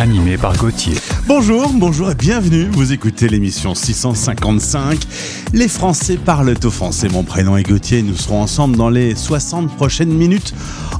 [0.00, 0.94] Animé par Gauthier.
[1.26, 2.68] Bonjour, bonjour et bienvenue.
[2.72, 4.98] Vous écoutez l'émission 655.
[5.52, 7.10] Les Français parlent au français.
[7.10, 8.00] Mon prénom est Gauthier.
[8.00, 10.54] Nous serons ensemble dans les 60 prochaines minutes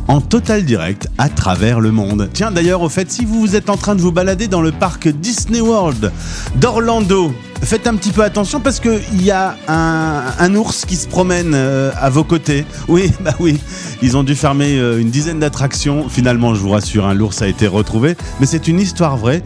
[0.07, 2.29] en total direct à travers le monde.
[2.35, 5.09] Tiens, d'ailleurs, au fait, si vous êtes en train de vous balader dans le parc
[5.09, 6.13] Disney World
[6.57, 7.33] d'Orlando,
[7.63, 11.91] faites un petit peu attention parce qu'il y a un, ours qui se promène euh,
[11.99, 12.65] à vos côtés.
[12.89, 13.61] Oui, bah oui,
[14.03, 16.09] ils ont dû fermer euh, une dizaine d'attractions.
[16.09, 18.17] Finalement, je vous rassure, un l'ours a été retrouvé.
[18.41, 19.43] Mais c'est une histoire vraie.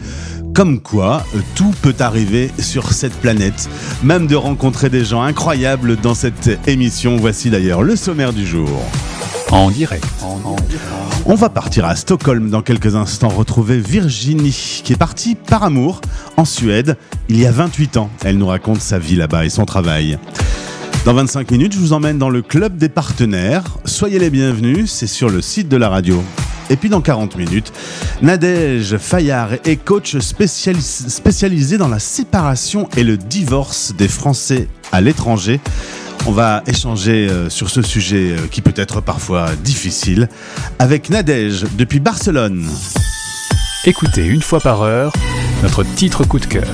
[0.55, 3.69] Comme quoi, euh, tout peut arriver sur cette planète.
[4.02, 7.17] Même de rencontrer des gens incroyables dans cette émission.
[7.17, 8.70] Voici d'ailleurs le sommaire du jour.
[9.50, 10.05] En direct.
[11.27, 16.01] On va partir à Stockholm dans quelques instants retrouver Virginie qui est partie par amour
[16.36, 16.97] en Suède
[17.28, 18.11] il y a 28 ans.
[18.25, 20.19] Elle nous raconte sa vie là-bas et son travail.
[21.05, 23.64] Dans 25 minutes, je vous emmène dans le club des partenaires.
[23.84, 26.23] Soyez les bienvenus, c'est sur le site de la radio.
[26.70, 27.73] Et puis dans 40 minutes,
[28.23, 35.03] Nadège Fayard est coach spécialis- spécialisé dans la séparation et le divorce des Français à
[35.03, 35.61] l'étranger.
[36.27, 40.28] On va échanger euh, sur ce sujet euh, qui peut être parfois difficile
[40.78, 42.67] avec Nadège depuis Barcelone.
[43.84, 45.12] Écoutez une fois par heure
[45.62, 46.69] notre titre coup de cœur.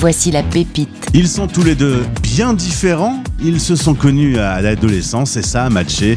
[0.00, 0.88] Voici la pépite.
[1.14, 3.22] Ils sont tous les deux bien différents.
[3.42, 6.16] Ils se sont connus à l'adolescence et ça a matché.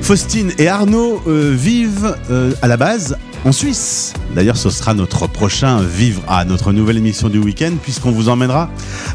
[0.00, 4.12] Faustine et Arnaud euh, vivent euh, à la base en Suisse.
[4.34, 8.68] D'ailleurs, ce sera notre prochain Vivre à notre nouvelle émission du week-end puisqu'on vous emmènera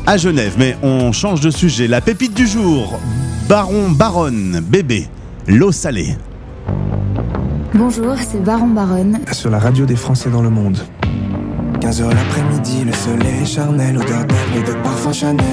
[0.07, 0.55] à Genève.
[0.57, 1.87] Mais on change de sujet.
[1.87, 2.99] La pépite du jour.
[3.49, 5.09] Baron, baronne, bébé,
[5.47, 6.15] l'eau salée.
[7.73, 9.19] Bonjour, c'est Baron Baronne.
[9.33, 10.79] sur la radio des Français dans le monde.
[11.81, 15.45] 15h l'après-midi, le soleil est charnel, odeur d'herbe et de parfum Chanel.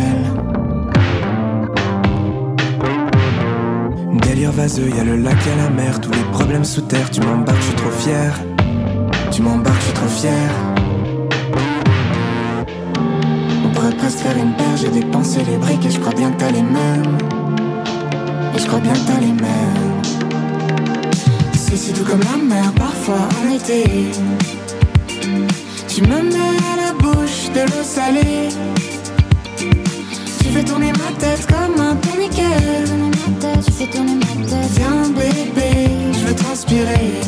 [4.23, 7.11] Délire vaseux, y a le lac et la mer, tous les problèmes sous terre.
[7.11, 8.39] Tu m'embarques, je suis trop fier.
[9.39, 10.51] Tu m'embarques, je suis trop fier.
[13.65, 16.41] On pourrait presque faire une paire, j'ai dépensé les briques et je crois bien que
[16.41, 17.19] t'as les mêmes.
[18.53, 20.03] Et je crois bien que t'as les mêmes.
[21.53, 24.11] C'est si doux comme la mer, parfois en été.
[25.87, 28.49] Tu me mets à la bouche de l'eau salée.
[29.57, 32.83] Tu fais tourner ma tête comme un tourniquet.
[33.65, 34.71] Tu fais tourner ma tête.
[34.73, 37.21] Viens bébé, je veux transpirer.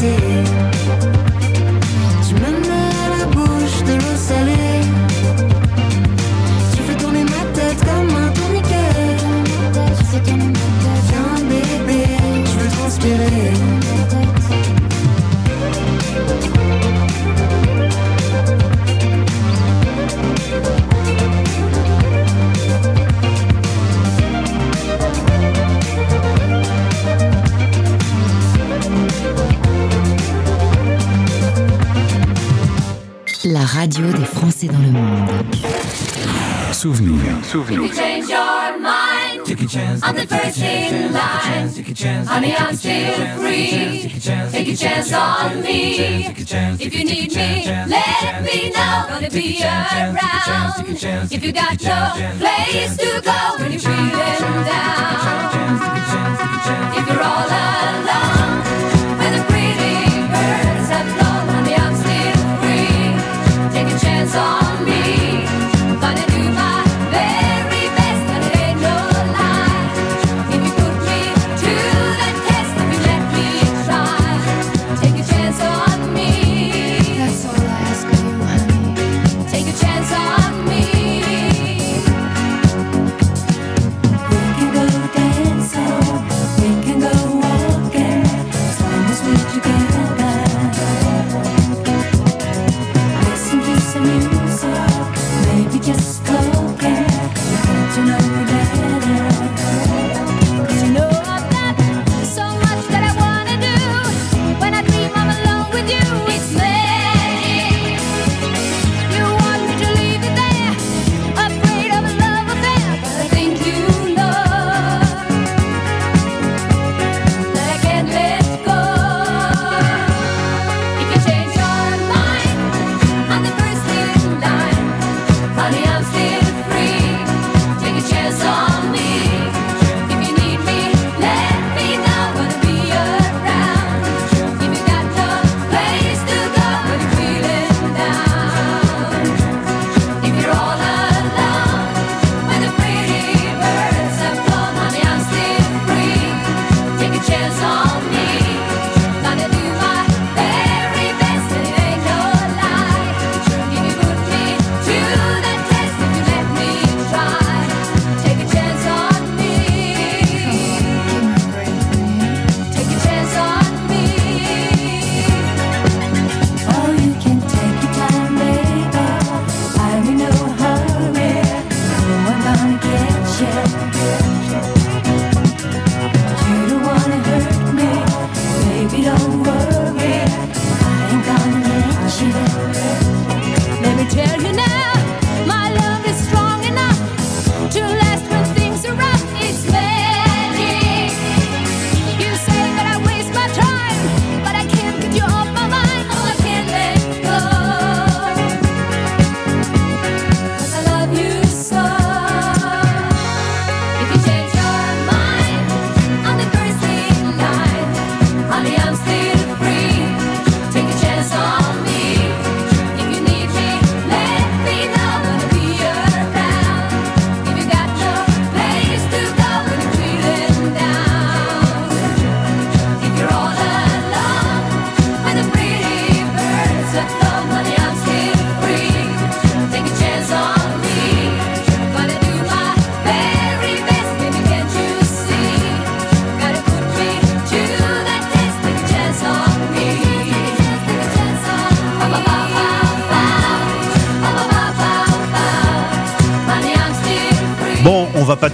[0.00, 0.57] did
[36.78, 37.50] Souvenirs.
[37.96, 39.44] change your mind.
[39.44, 40.00] Take a chance.
[40.00, 41.74] I'm the first in line.
[41.74, 42.28] Take a chance.
[42.28, 44.08] Honey, I'm still free.
[44.52, 46.26] Take a chance on me.
[46.28, 49.06] If you need me, let me know.
[49.08, 50.86] Gonna be around.
[51.32, 55.48] If you got no place to go when you're feeling down.
[56.96, 58.37] If you're all alone,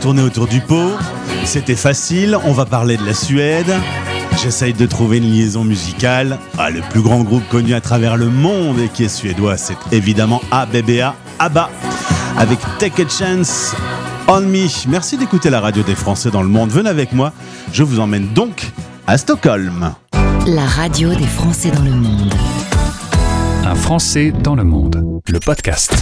[0.04, 0.90] tourner autour du pot.
[1.46, 2.37] C'était facile.
[2.44, 3.73] On va parler de la Suède.
[4.42, 6.38] J'essaye de trouver une liaison musicale.
[6.58, 9.78] Ah, le plus grand groupe connu à travers le monde et qui est suédois, c'est
[9.92, 11.70] évidemment ABBA, ABBA,
[12.37, 13.75] avec Take a Chance
[14.28, 14.66] on Me.
[14.90, 16.68] Merci d'écouter la radio des Français dans le monde.
[16.68, 17.32] Venez avec moi.
[17.73, 18.73] Je vous emmène donc
[19.06, 19.94] à Stockholm.
[20.46, 22.34] La radio des Français dans le monde.
[23.64, 25.02] Un Français dans le monde.
[25.28, 25.94] Le podcast.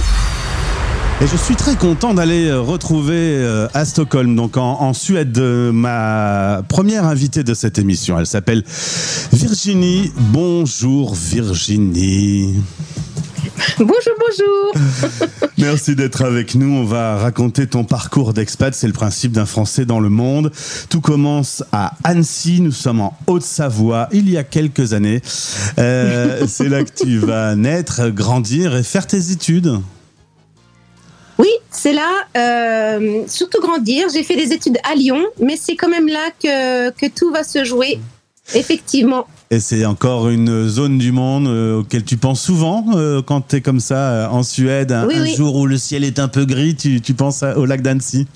[1.23, 5.39] Et je suis très content d'aller euh, retrouver euh, à Stockholm, donc en, en Suède,
[5.39, 8.19] euh, ma première invitée de cette émission.
[8.19, 8.65] Elle s'appelle
[9.33, 10.13] Virginie.
[10.17, 12.57] Bonjour Virginie.
[13.79, 15.21] Bonjour, bonjour.
[15.59, 16.75] Merci d'être avec nous.
[16.75, 18.75] On va raconter ton parcours d'expat.
[18.75, 20.51] C'est le principe d'un Français dans le monde.
[20.89, 22.61] Tout commence à Annecy.
[22.61, 25.23] Nous sommes en Haute-Savoie il y a quelques années.
[25.79, 29.79] Euh, c'est là que tu vas naître, grandir et faire tes études.
[31.39, 34.07] Oui, c'est là, euh, surtout grandir.
[34.13, 37.43] J'ai fait des études à Lyon, mais c'est quand même là que, que tout va
[37.45, 37.99] se jouer.
[38.55, 39.27] Effectivement.
[39.51, 43.57] Et c'est encore une zone du monde euh, auquel tu penses souvent euh, quand tu
[43.57, 45.35] es comme ça euh, en Suède, un, Oui, un oui.
[45.37, 48.27] jour où le ciel est un peu gris, tu, tu penses à- au lac d'Annecy?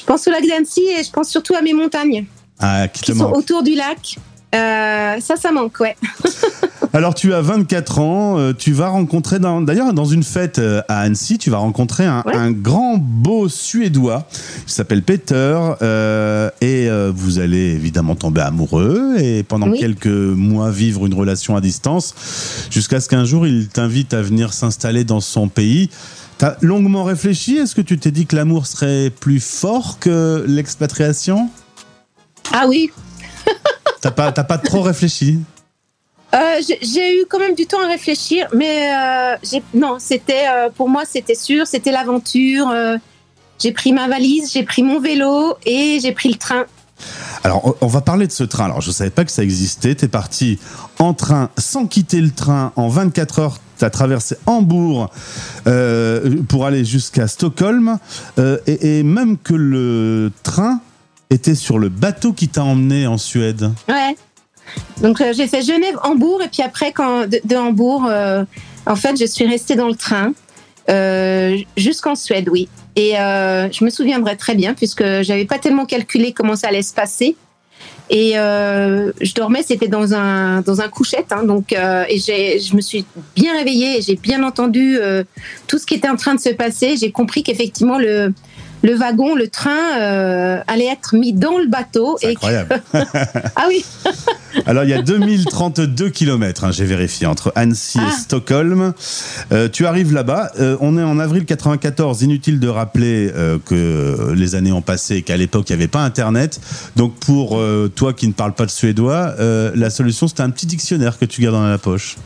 [0.00, 2.24] Je pense au lac d'Annecy et je pense surtout à mes montagnes
[2.58, 4.16] Ah, qui qui sont autour du lac.
[4.54, 5.96] Euh, ça, ça manque, ouais.
[6.94, 10.98] Alors tu as 24 ans, euh, tu vas rencontrer d'ailleurs dans une fête euh, à
[11.00, 12.36] Annecy, tu vas rencontrer un, Ouais.
[12.36, 14.26] un grand beau suédois
[14.66, 19.78] qui s'appelle Peter euh, et euh, vous allez évidemment tomber amoureux et pendant Oui.
[19.80, 22.14] quelques mois vivre une relation à distance
[22.70, 25.88] jusqu'à ce qu'un jour il t'invite à venir s'installer dans son pays.
[26.36, 27.56] T'as longuement réfléchi?
[27.56, 31.48] Est-ce que tu t'es dit que l'amour serait plus fort que l'expatriation?
[32.52, 32.90] Ah oui,
[34.00, 35.38] T'as pas, t'as pas trop réfléchi
[36.34, 36.38] Euh,
[36.80, 39.36] j'ai- eu quand même du temps à réfléchir, mais euh,
[39.74, 42.72] non, c'était euh, pour moi c'était sûr, c'était l'aventure.
[43.62, 46.64] j'ai pris ma valise, j'ai pris mon vélo et j'ai pris le train.
[47.44, 48.64] Alors, on- va parler de ce train.
[48.66, 49.94] Alors, je savais pas que ça existait.
[49.96, 50.58] T'es parti
[51.00, 53.58] en train sans quitter le train en 24 heures.
[53.78, 55.10] T'as traversé Hambourg
[56.48, 57.98] pour aller jusqu'à Stockholm
[58.38, 60.80] et, et même que le train
[61.32, 63.70] était sur le bateau qui t'a emmené en Suède.
[63.88, 64.16] Ouais.
[65.00, 68.44] Donc euh, j'ai fait Genève, Hambourg et puis après quand de, Hambourg, euh,
[68.86, 70.32] en fait je suis restée dans le train
[70.90, 72.68] euh, jusqu'en Suède, oui.
[72.94, 76.92] Et je me souviendrai très bien puisque j'avais pas tellement calculé comment ça allait se
[76.92, 77.36] passer.
[78.10, 83.06] Et je dormais, c'était dans un dans un couchette, hein, donc et je me suis
[83.34, 84.98] bien réveillée, j'ai bien entendu
[85.68, 86.98] tout ce qui était en train de se passer.
[86.98, 88.34] J'ai compris qu'effectivement le
[88.82, 92.82] le wagon, le train euh, allait être mis dans le bateau C'est incroyable.
[92.94, 93.84] ah oui,
[94.66, 98.10] Alors, il y a 2032 km, hein, j'ai vérifié, entre Annecy et Ah.
[98.12, 98.92] Stockholm.
[99.52, 100.50] Euh, tu arrives là-bas.
[100.60, 102.22] euh, on est en avril 94.
[102.22, 103.32] Inutile de rappeler
[103.66, 106.60] que les années ont passé et qu'à l'époque, il n'y avait pas Internet.
[106.96, 107.60] Donc, pour
[107.94, 109.34] toi qui ne parles pas de suédois,
[109.74, 112.16] la solution, c'était un petit dictionnaire que tu gardes dans la poche.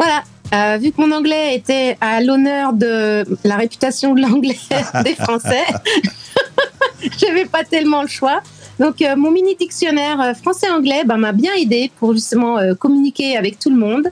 [0.00, 0.22] Voilà.
[0.52, 4.56] Euh, vu que mon anglais était à l'honneur de la réputation de l'anglais
[5.04, 5.64] des Français,
[7.18, 8.40] j'avais pas tellement le choix.
[8.78, 13.36] Donc euh, mon mini dictionnaire euh, français-anglais ben, m'a bien aidé pour justement euh, communiquer
[13.36, 14.08] avec tout le monde,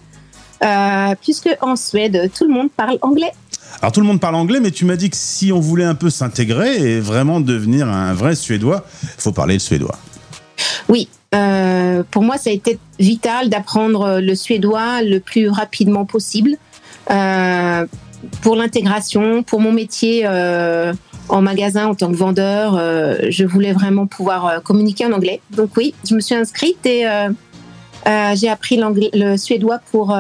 [1.23, 3.33] puisque en Suède tout le monde parle anglais.
[3.81, 5.95] Alors, tout le monde parle anglais, mais tu m'as dit que si on voulait un
[5.95, 9.97] peu s'intégrer et vraiment devenir un vrai suédois, il faut parler le suédois.
[10.89, 16.57] Oui, euh, pour moi, ça a été vital d'apprendre le suédois le plus rapidement possible
[17.11, 17.87] euh,
[18.43, 20.93] pour l'intégration, pour mon métier euh,
[21.29, 22.75] en magasin en tant que vendeur.
[23.31, 25.41] je voulais vraiment pouvoir communiquer en anglais.
[25.51, 27.05] Donc oui, je me suis inscrite et
[28.35, 28.81] j'ai appris
[29.13, 30.17] le suédois pour,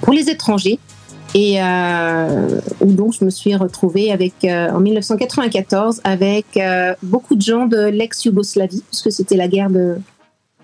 [0.00, 0.78] pour les étrangers.
[1.34, 7.34] Et euh, où donc je me suis retrouvée avec, euh, en 1994 avec euh, beaucoup
[7.34, 9.96] de gens de l'ex-Yougoslavie, puisque c'était la guerre de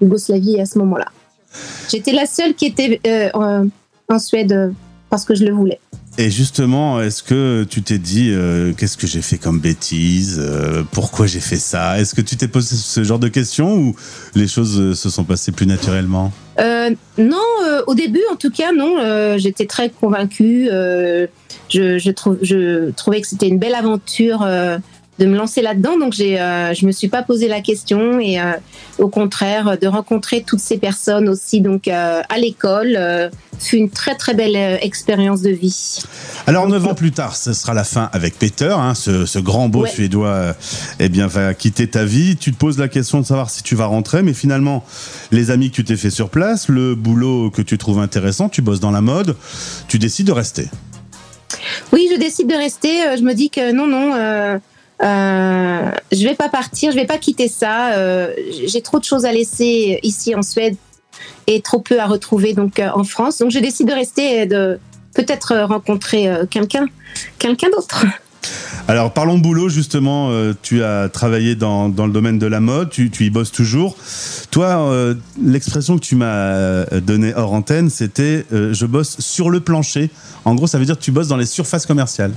[0.01, 1.07] Yougoslavie à ce moment-là.
[1.91, 3.01] J'étais la seule qui était
[3.35, 3.67] en-
[4.19, 4.73] Suède
[5.09, 5.79] parce que je le voulais.
[6.19, 10.83] Et justement, est-ce que tu t'es dit euh, qu'est-ce que j'ai fait comme bêtise euh,
[10.91, 12.01] Pourquoi j'ai fait ça?
[12.01, 13.95] Est-ce que tu t'es posé ce genre de questions ou
[14.35, 16.33] les choses se sont passées plus naturellement?
[16.59, 17.37] Euh, non,
[17.87, 18.99] au début, en tout cas, non.
[18.99, 20.69] euh, J'étais très convaincue.
[20.71, 21.27] euh,
[21.69, 24.79] je, trouvais que c'était une belle aventure euh,
[25.21, 25.99] de me lancer là-dedans.
[25.99, 28.19] Donc, j'ai, euh, je me suis pas posé la question.
[28.19, 28.53] Et euh,
[28.99, 33.91] au contraire, de rencontrer toutes ces personnes aussi donc euh, à l'école euh, fut une
[33.91, 35.99] très très belle expérience de vie.
[36.47, 39.69] Alors, neuf ans plus tard, ce sera la fin avec Peter, hein, ce, ce grand
[39.69, 39.91] beau Ouais.
[39.91, 40.55] Suédois,
[40.99, 42.37] eh bien, va quitter ta vie.
[42.37, 44.85] Tu te poses la question de savoir si tu vas rentrer, mais finalement,
[45.31, 48.61] les amis que tu t'es fait sur place, le boulot que tu trouves intéressant, tu
[48.61, 49.37] bosses dans la mode,
[49.89, 50.69] tu décides de rester.
[51.93, 53.17] Oui, je décide de rester.
[53.19, 54.59] Je me dis que non, non, euh,
[55.03, 57.93] euh, je vais pas partir, je vais pas quitter ça.
[57.95, 58.33] euh,
[58.67, 60.77] J'ai trop de choses à laisser ici en Suède
[61.47, 63.39] et trop peu à retrouver donc euh, en France.
[63.39, 64.79] Donc je décide de rester et de
[65.15, 66.87] peut-être euh, rencontrer quelqu'un,
[67.39, 68.05] quelqu'un d'autre.
[68.89, 73.11] Alors parlons boulot justement, tu as travaillé dans, dans le domaine de la mode, tu,
[73.11, 73.97] tu y bosses toujours.
[74.51, 80.11] Toi, l'expression que tu m'as donnée hors antenne, c'était je bosse sur le plancher.
[80.45, 82.33] En gros, ça veut dire que tu bosses dans les surfaces commerciales.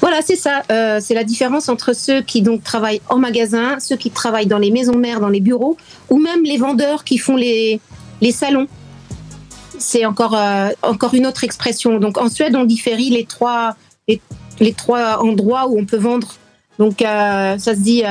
[0.00, 0.62] Voilà, c'est ça.
[0.70, 4.58] Euh, c'est la différence entre ceux qui donc travaillent en magasin, ceux qui travaillent dans
[4.58, 5.76] les maisons mères, dans les bureaux,
[6.10, 7.80] ou même les vendeurs qui font les,
[8.20, 8.66] les salons.
[9.78, 11.98] C'est encore, euh, encore une autre expression.
[11.98, 13.76] Donc en Suède, on différie les trois,
[14.08, 14.20] les,
[14.60, 16.34] les trois endroits où on peut vendre.
[16.78, 18.02] Donc euh, ça se dit,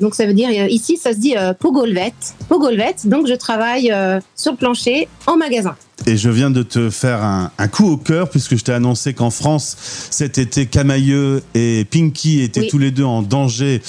[0.00, 2.14] donc ça veut dire ici ça se dit pogolvet,
[2.48, 2.96] pogolvet.
[3.04, 3.94] Donc je travaille
[4.34, 5.76] sur le plancher en magasin.
[6.08, 9.12] Et je viens de te faire un, un coup au cœur puisque je t'ai annoncé
[9.12, 9.76] qu'en France,
[10.10, 12.68] cet été, Camailleux et Pinky étaient Oui.
[12.68, 13.82] tous les deux en danger,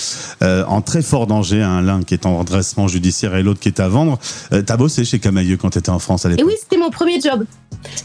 [0.43, 1.61] euh, en très fort danger.
[1.61, 4.19] hein, L'un qui est en redressement judiciaire et l'autre qui est à vendre.
[4.51, 6.89] Euh, T'as bossé chez Camailleux quand t'étais en France à Et l'époque oui, c'était mon
[6.89, 7.45] premier job.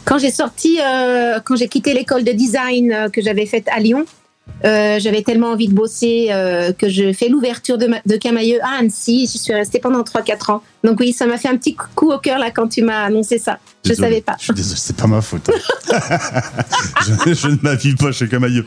[0.04, 3.80] Quand j'ai sorti, euh, quand j'ai quitté l'école de design euh, que j'avais faite à
[3.80, 4.04] Lyon,
[4.64, 8.78] Euh, J'avais tellement envie de bosser euh, que je fais l'ouverture de, de Camailleux à
[8.80, 9.28] Annecy.
[9.30, 10.62] Je suis restée pendant 3-4 ans.
[10.84, 13.38] Donc oui, ça m'a fait un petit coup au cœur là quand tu m'as annoncé
[13.38, 13.58] ça.
[13.84, 14.36] Je Désolé, savais pas.
[14.38, 15.50] Je suis désolé, c'est pas ma faute.
[17.26, 18.64] je, je ne m'habille pas chez Camailleux.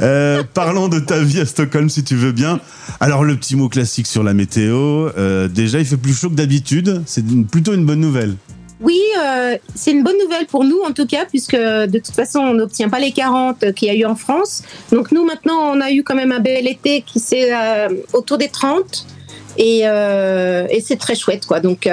[0.00, 2.58] Euh, parlons de ta vie à Stockholm, si tu veux bien.
[2.98, 5.10] Alors, le petit mot classique sur la météo.
[5.48, 7.02] déjà, il fait plus chaud que d'habitude.
[7.06, 8.34] C'est plutôt une bonne nouvelle.
[8.80, 12.40] Oui, euh, c'est une bonne nouvelle pour nous en tout cas, puisque de toute façon
[12.40, 14.62] on n'obtient pas les 40 qu'il y a eu en France.
[14.92, 18.36] Donc nous maintenant on a eu quand même un bel été qui s'est euh, autour
[18.36, 19.06] des 30
[19.56, 21.60] et, euh, et c'est très chouette quoi.
[21.60, 21.88] Donc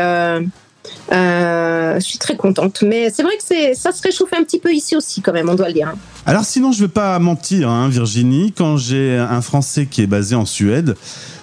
[1.09, 2.81] je suis très contente.
[2.81, 5.55] Mais c'est vrai que ça se réchauffe un petit peu ici aussi quand même, on
[5.55, 5.87] doit le dire.
[5.87, 5.97] hein.
[6.25, 10.07] Alors sinon, je ne vais pas mentir, hein, Virginie, quand j'ai un Français qui est
[10.07, 10.95] basé en Suède,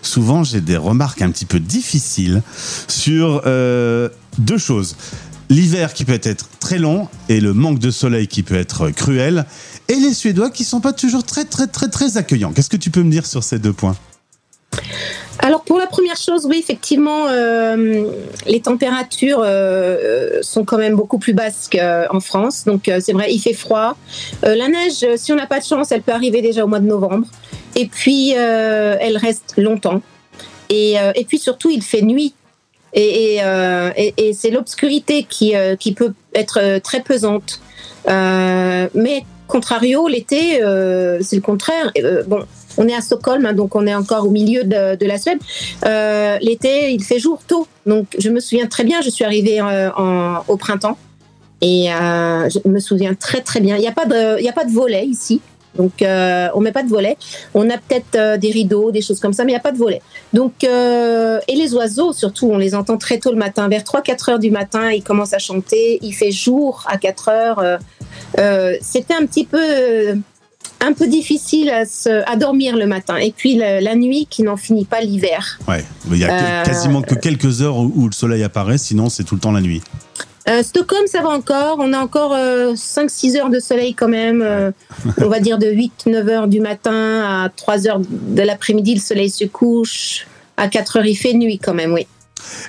[0.03, 2.43] souvent j'ai des remarques un petit peu difficiles
[2.89, 3.43] sur
[4.39, 4.97] deux choses.
[5.51, 9.45] L'hiver qui peut être très long et le manque de soleil qui peut être cruel,
[9.89, 12.53] et les Suédois qui sont pas toujours très très très très accueillants.
[12.53, 13.97] Qu'est-ce que tu peux me dire sur ces deux points?
[15.41, 18.07] Alors pour la première chose, oui, effectivement, euh,
[18.47, 22.65] les températures euh, sont quand même beaucoup plus basses qu'en France.
[22.65, 23.97] Donc euh, c'est vrai, il fait froid.
[24.45, 26.69] Euh, la neige, euh, si on n'a pas de chance, elle peut arriver déjà au
[26.69, 27.27] mois de novembre.
[27.75, 30.01] Et puis euh, elle reste longtemps.
[30.69, 32.35] Et, euh, et puis surtout, il fait nuit.
[32.95, 37.61] Et, euh, et- et c'est l'obscurité qui, euh, qui peut être euh, très pesante.
[38.09, 41.93] Euh, mais contrario, l'été, euh, c'est le contraire.
[41.99, 42.41] Euh, bon,
[42.79, 45.39] on est à Stockholm, hein, donc on est encore au milieu de, de la Suède.
[46.43, 47.67] L'été, il fait jour tôt.
[47.87, 50.97] Donc je me souviens très bien, je suis arrivée euh, en- au printemps.
[51.63, 53.77] Et je me souviens très très bien.
[53.77, 55.43] Il n'y a, pas de- il y a pas de volet ici.
[55.77, 57.17] Donc euh, on met pas de volet.
[57.55, 59.73] On a peut-être euh, des rideaux, des choses comme ça, mais il n'y a pas
[59.73, 60.03] de volet.
[60.33, 63.69] Donc, euh, et les oiseaux, surtout, on les entend très tôt le matin.
[63.69, 65.99] Vers 3-4 heures du matin, ils commencent à chanter.
[66.03, 67.79] Il fait jour à 4 heures.
[68.39, 69.59] Euh, C'était un petit peu...
[70.83, 73.17] un peu difficile à, se- à dormir le matin.
[73.17, 75.59] Et puis la, la nuit qui n'en finit pas l'hiver.
[75.69, 79.35] Ouais, il y a quasiment que quelques heures où le soleil apparaît, sinon c'est tout
[79.35, 79.83] le temps la nuit.
[80.51, 81.77] Euh, Stockholm, ça va encore.
[81.81, 84.43] On a encore 5-6 heures de soleil quand même.
[84.43, 84.73] Euh,
[85.19, 89.31] on va dire de 8-9 heures du matin à 3 heures de l'après-midi, le soleil
[89.31, 90.27] se couche.
[90.57, 92.07] À 4 heures, il fait nuit quand même, oui.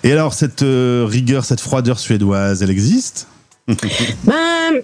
[0.03, 3.27] Et alors, cette euh, rigueur, cette froideur suédoise, elle existe?
[4.25, 4.81] Ben,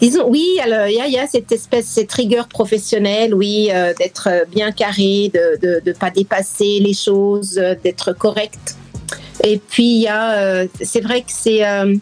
[0.00, 3.68] disons, oui, alors, il y, a- il y a cette espèce, cette rigueur professionnelle, oui,
[3.72, 8.76] euh, d'être bien carré, de ne pas dépasser les choses, euh, d'être correct.
[9.42, 11.94] Et puis, il y a, euh, c'est vrai que c'est euh,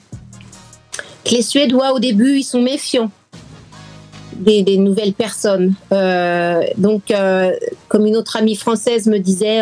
[1.25, 3.11] que les Suédois, au début, ils sont méfiants
[4.37, 5.75] des, des nouvelles personnes.
[5.93, 7.13] Euh, donc,
[7.89, 9.61] comme une autre amie française me disait,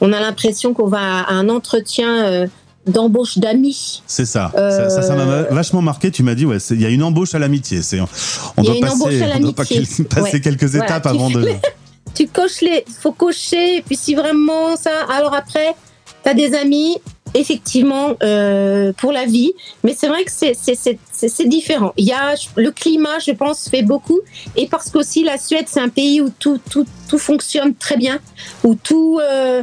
[0.00, 2.46] on a l'impression qu'on va à un entretien
[2.86, 4.02] d'embauche d'amis.
[4.06, 4.52] C'est ça.
[4.54, 6.10] Ça- Ça, ça m'a vachement marqué.
[6.10, 7.82] Tu m'as dit, ouais, il y a une embauche à l'amitié.
[7.82, 10.40] C'est, on doit passer, on doit pas passer Ouais.
[10.40, 11.48] quelques Voilà, étapes avant de.
[12.14, 15.74] tu coches les, faut cocher, et puis si vraiment ça, alors après,
[16.34, 16.98] des amis,
[17.34, 19.52] effectivement, euh, pour la vie,
[19.84, 21.92] mais c'est vrai que c'est, différent.
[21.96, 24.20] Il y a, le climat, je pense, fait beaucoup,
[24.56, 28.18] et parce qu'aussi la Suède, c'est un pays où tout, tout, tout fonctionne très bien,
[28.64, 29.62] où tout, euh,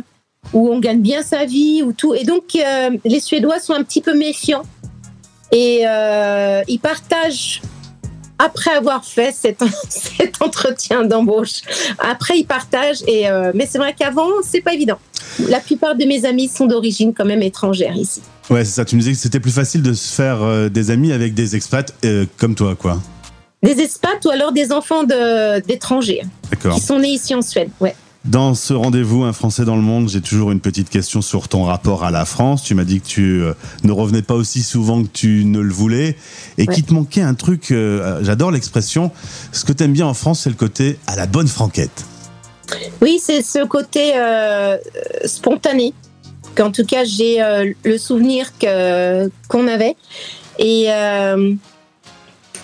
[0.53, 3.83] où on gagne bien sa vie, où tout, et donc euh, les Suédois sont un
[3.83, 4.63] petit peu méfiants,
[5.51, 5.83] et
[6.67, 7.61] ils partagent
[8.39, 11.61] après avoir fait cet, cet entretien d'embauche.
[11.99, 13.03] Après, ils partagent.
[13.07, 14.99] Et, euh, mais c'est vrai qu'avant, c'est pas évident.
[15.47, 18.21] La plupart de mes amis sont d'origine quand même étrangère ici.
[18.49, 18.85] Ouais, c'est ça.
[18.85, 21.55] Tu me disais que c'était plus facile de se faire euh, des amis avec des
[21.55, 22.99] expats euh, comme toi, quoi.
[23.63, 26.75] Des expats ou alors des enfants de- d'étrangers D'accord.
[26.75, 27.69] qui sont nés ici en Suède.
[27.79, 27.95] Ouais.
[28.25, 31.63] Dans ce rendez-vous, un Français dans le monde, j'ai toujours une petite question sur ton
[31.65, 32.63] rapport à la France.
[32.63, 35.73] Tu m'as dit que tu euh, ne revenais pas aussi souvent que tu ne le
[35.73, 36.15] voulais
[36.57, 36.73] et Ouais.
[36.73, 37.71] qu'il te manquait un truc.
[37.71, 39.11] euh, J'adore l'expression.
[39.51, 42.05] Ce que tu aimes bien en France, c'est le côté à la bonne franquette.
[43.01, 44.77] Oui, c'est ce côté euh,
[45.25, 45.93] spontané
[46.55, 49.97] qu'en tout cas j'ai euh, le souvenir que qu'on avait
[50.59, 51.53] et euh,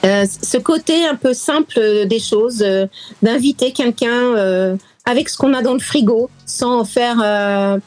[0.06, 2.86] euh, ce côté un peu simple des choses, euh,
[3.22, 4.78] d'inviter quelqu'un euh,
[5.10, 7.80] avec ce qu'on a dans le frigo, sans en faire euh,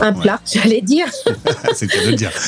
[0.00, 1.06] un plat, j'allais dire.
[1.74, 2.32] c'est le dire.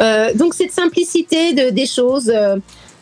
[0.00, 2.32] Euh, donc cette simplicité de, des choses,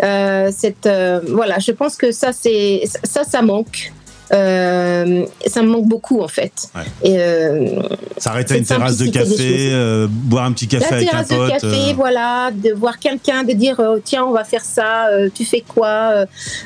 [0.03, 0.89] euh, cette,
[1.29, 3.93] voilà, je pense que ça, c'est ça, ça manque.
[4.33, 6.69] Euh, ça me manque beaucoup en fait.
[6.75, 6.83] Ouais.
[7.03, 7.83] Et, euh,
[8.19, 11.29] S'arrêter à une terrasse de café, euh, boire un petit café la avec un terrasse
[11.29, 11.71] de pote.
[11.71, 16.25] café, voilà, de voir quelqu'un, de dire tiens, on va faire ça, tu fais quoi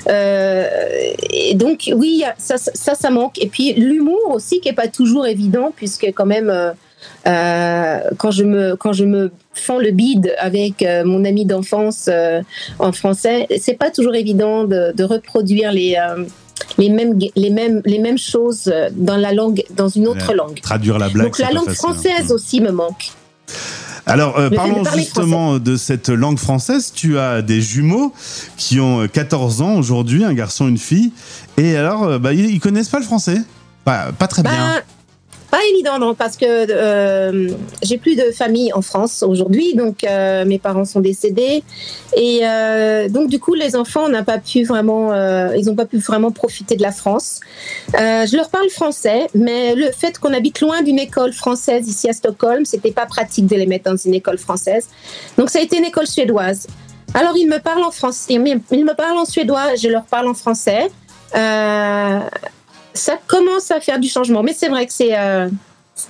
[0.08, 3.38] Et donc, oui, ça, ça, ça manque.
[3.42, 6.74] Et puis l'humour aussi, qui est pas toujours évident, puisque quand même,
[7.26, 12.08] euh, quand je me quand je me fends le bide avec euh, mon ami d'enfance
[12.08, 12.40] euh,
[12.78, 15.96] en français, c'est pas toujours évident de, de reproduire les
[16.78, 20.60] les mêmes les mêmes les mêmes choses dans la langue dans une autre Ouais, langue.
[20.60, 21.26] Traduire la blague.
[21.26, 21.92] Donc la langue facile, hein.
[21.92, 23.12] française aussi me manque.
[24.06, 26.92] Alors, euh, de parlons justement de cette langue française.
[26.94, 28.12] Tu as des jumeaux
[28.56, 31.12] qui ont euh, 14 ans aujourd'hui, un garçon, une fille.
[31.56, 33.40] Et alors, euh, bah, ils, ils connaissent pas le français?
[33.84, 34.82] Pas, pas très bien.
[35.50, 37.50] Pas évident, parce que euh,
[37.82, 41.64] j'ai plus de famille en France aujourd'hui, donc euh, mes parents sont décédés,
[42.16, 45.86] et euh, donc du coup les enfants n'ont pas pu vraiment, euh, ils n'ont pas
[45.86, 47.40] pu vraiment profiter de la France.
[47.92, 52.12] Je leur parle français, mais le fait qu'on habite loin d'une école française ici à
[52.12, 54.88] Stockholm, c'était pas pratique de les mettre dans une école française,
[55.36, 56.68] donc ça a été une école suédoise.
[57.12, 60.34] Alors ils me parlent en français, ils me parlent en suédois, je leur parle en
[60.34, 60.90] français.
[62.94, 64.42] Ça commence à faire du changement.
[64.42, 65.18] Mais c'est vrai que c'est.
[65.18, 65.48] Euh,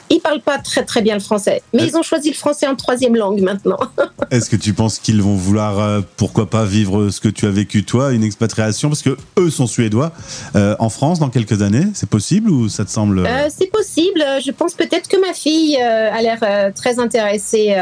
[0.08, 1.62] ils parlent pas très très bien le français.
[1.74, 3.78] Mais ils ont choisi le français en troisième langue maintenant.
[4.30, 7.50] Est-ce que tu penses qu'ils vont vouloir, euh, pourquoi pas, vivre ce que tu as
[7.50, 8.88] vécu toi, une expatriation?
[8.88, 10.12] Parce que eux sont suédois
[10.54, 11.86] euh, en France dans quelques années.
[11.94, 14.22] C'est possible ou ça te semble c'est possible.
[14.44, 17.74] Je pense peut-être que ma fille a l'air très intéressée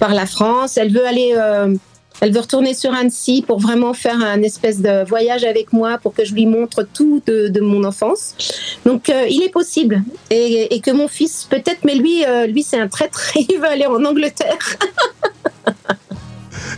[0.00, 0.76] par la France.
[0.76, 1.36] Elle veut aller.
[2.20, 6.14] Elle veut retourner sur Annecy pour vraiment faire un espèce de voyage avec moi pour
[6.14, 8.34] que je lui montre tout de, de mon enfance.
[8.86, 10.02] Donc euh, il est possible.
[10.30, 13.66] Et, et que mon fils, peut-être, mais lui, euh, lui c'est un traître, il veut
[13.68, 14.58] aller en Angleterre.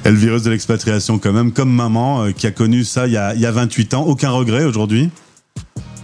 [0.04, 3.16] Elle vireuse de l'expatriation quand même, comme maman euh, qui a connu ça il y
[3.16, 4.04] a, il y a 28 ans.
[4.06, 5.10] Aucun regret aujourd'hui?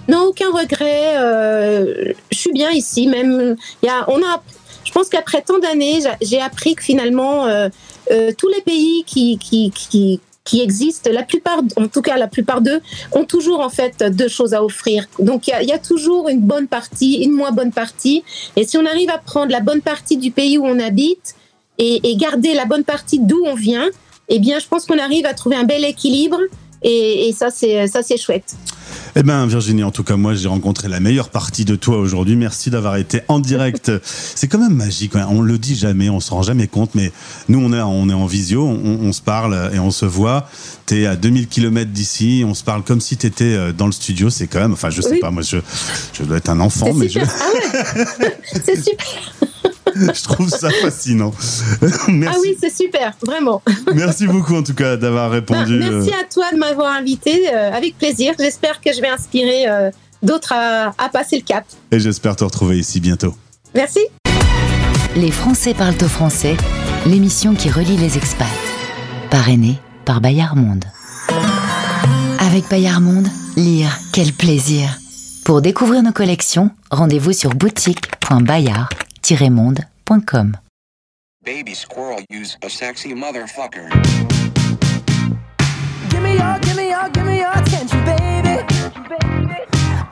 [0.08, 1.16] Non, aucun regret.
[1.16, 3.06] euh, je suis bien ici.
[3.06, 4.42] Même, il y a, on a.
[4.84, 7.68] Je pense qu'après tant d'années, j'a- j'ai appris que finalement, euh,
[8.10, 12.28] euh, tous les pays qui, qui, qui, qui existent, la plupart, en tout cas la
[12.28, 12.80] plupart d'eux,
[13.12, 15.06] ont toujours en fait deux choses à offrir.
[15.18, 18.22] Donc il y y a toujours une bonne partie, une moins bonne partie.
[18.56, 21.34] Et si on arrive à prendre la bonne partie du pays où on habite
[21.78, 23.88] et, et garder la bonne partie d'où on vient,
[24.28, 26.38] eh bien, je pense qu'on arrive à trouver un bel équilibre.
[26.82, 28.54] Et, et ça, c'est chouette.
[29.16, 32.34] Eh bien, Virginie, en tout cas, moi, j'ai rencontré la meilleure partie de toi aujourd'hui.
[32.34, 33.92] Merci d'avoir été en direct.
[34.04, 35.12] C'est quand même magique.
[35.14, 37.12] On le dit jamais, on s'en rend jamais compte, mais
[37.48, 40.48] nous, on est, on est en visio, on, on se parle et on se voit.
[40.86, 44.30] T'es à 2000 km d'ici, on se parle comme si t'étais euh, dans le studio.
[44.30, 45.20] C'est quand même, enfin, je sais Oui.
[45.20, 45.58] pas, moi, je,
[46.12, 47.20] je dois être un enfant, mais je.
[47.20, 47.24] Ah
[48.20, 49.06] ouais, c'est super.
[50.14, 51.32] je trouve ça fascinant.
[52.08, 53.62] Merci, Ah oui, c'est super, vraiment.
[53.94, 55.78] merci beaucoup, en tout cas, d'avoir répondu.
[55.78, 58.34] Merci euh, à toi de m'avoir invité, euh, avec plaisir.
[58.38, 59.90] J'espère que je vais inspirer euh,
[60.22, 61.64] d'autres à, à passer le cap.
[61.90, 63.34] et j'espère te retrouver ici bientôt.
[63.74, 64.00] Merci.
[65.16, 66.56] Les Français parlent au français,
[67.06, 68.46] l'émission qui relie les expats.
[69.30, 70.84] Parrainée par Bayard Monde.
[72.40, 74.98] Avec Bayard Monde, lire, quel plaisir.
[75.44, 77.50] Pour découvrir nos collections, rendez-vous sur
[79.24, 80.56] boutique.bayard-monde.com.
[81.42, 83.88] Baby squirrel use a sexy motherfucker.
[86.10, 88.64] Give me your, give me your, give me your attention, baby.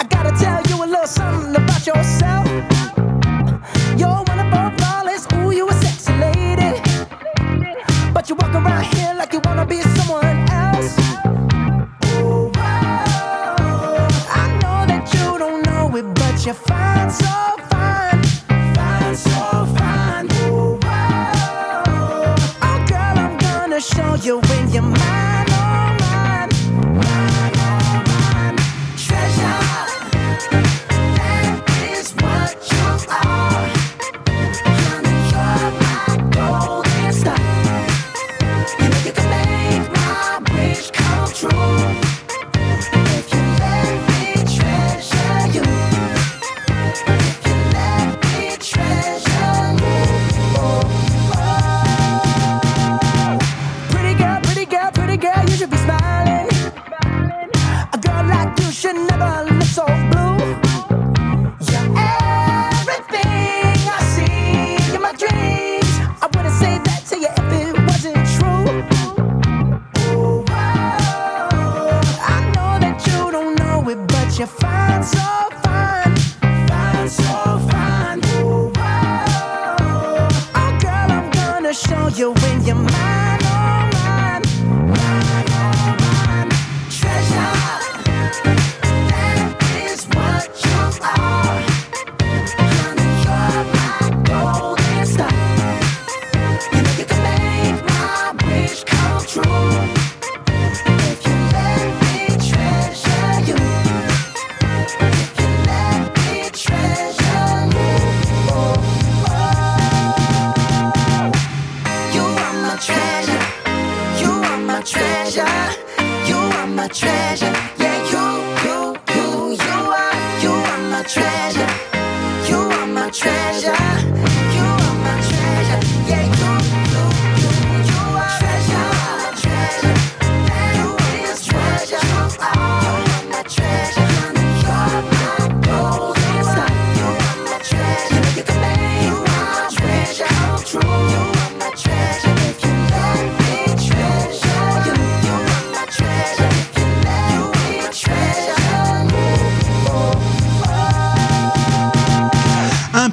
[0.01, 2.47] I gotta tell you a little something about yourself.
[3.99, 4.25] You're
[4.79, 6.81] flawless, ooh, you a sexy lady.
[8.15, 10.99] But you walk around here like you wanna be someone else.
[12.17, 14.09] Ooh, wow.
[14.41, 17.42] I know that you don't know it, but fine, so
[24.25, 24.62] your way.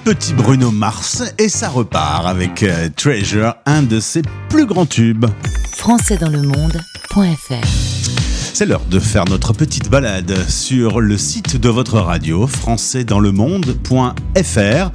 [0.09, 5.27] Petit Bruno Mars et ça repart avec euh, Treasure, un de ses plus grands tubes.
[5.77, 7.67] françaisdanslemonde.fr
[8.53, 14.91] C'est l'heure de faire notre petite balade sur le site de votre radio, françaisdanslemonde.fr.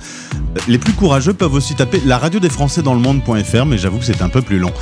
[0.68, 3.98] Les plus courageux peuvent aussi taper la radio des Français dans le monde.fr, mais j'avoue
[3.98, 4.72] que c'est un peu plus long.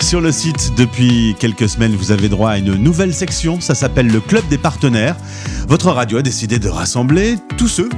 [0.00, 4.08] Sur le site, depuis quelques semaines, vous avez droit à une nouvelle section, ça s'appelle
[4.08, 5.16] le Club des partenaires.
[5.68, 7.88] Votre radio a décidé de rassembler tous ceux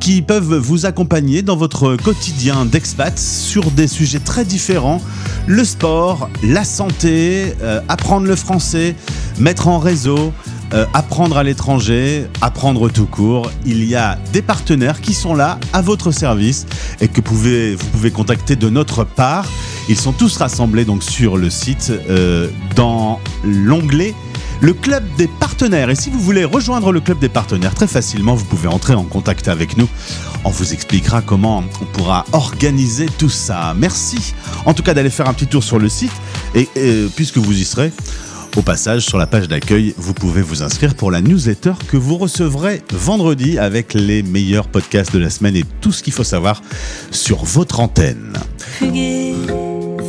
[0.00, 5.00] qui peuvent vous accompagner dans votre quotidien d'expat sur des sujets très différents.
[5.46, 8.94] Le sport, la santé, euh, apprendre le français,
[9.38, 10.32] mettre en réseau,
[10.74, 13.50] euh, apprendre à l'étranger, apprendre tout court.
[13.64, 16.66] Il y a des partenaires qui sont là à votre service
[17.00, 19.46] et que pouvez, vous pouvez contacter de notre part.
[19.88, 24.14] Ils sont tous rassemblés donc sur le site euh, dans l'onglet
[24.60, 25.90] le club des partenaires.
[25.90, 29.04] Et si vous voulez rejoindre le club des partenaires, très facilement, vous pouvez entrer en
[29.04, 29.88] contact avec nous.
[30.44, 33.74] On vous expliquera comment on pourra organiser tout ça.
[33.76, 34.34] Merci
[34.64, 36.12] en tout cas d'aller faire un petit tour sur le site.
[36.54, 37.92] Et, et puisque vous y serez,
[38.56, 42.16] au passage, sur la page d'accueil, vous pouvez vous inscrire pour la newsletter que vous
[42.16, 46.62] recevrez vendredi avec les meilleurs podcasts de la semaine et tout ce qu'il faut savoir
[47.10, 48.32] sur votre antenne.
[48.58, 49.34] Fuguer,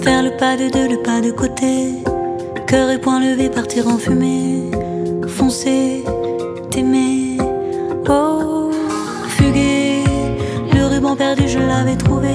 [0.03, 1.93] faire le pas de deux, le pas de côté.
[2.67, 4.63] Cœur et poing levé, partir en fumée.
[5.27, 6.03] Foncer,
[6.71, 7.37] t'aimer.
[8.07, 8.71] Oh,
[9.29, 10.03] fuguer,
[10.73, 12.29] le ruban perdu, je l'avais trouvé.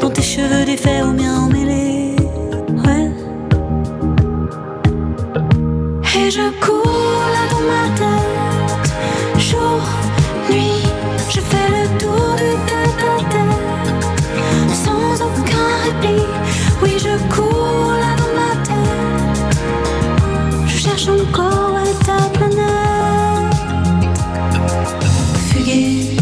[0.00, 1.63] Dans tes cheveux défaits, aux miens emmêlés.
[6.34, 8.92] Je cours là dans ma tête.
[9.38, 9.80] Jour,
[10.50, 10.82] nuit,
[11.28, 13.94] je fais le tour du tête à tête.
[14.84, 16.26] Sans aucun répit,
[16.82, 19.46] oui, je cours là dans ma tête.
[20.66, 23.54] Je cherche encore ouais, ta planète.
[25.50, 26.16] Fuguer,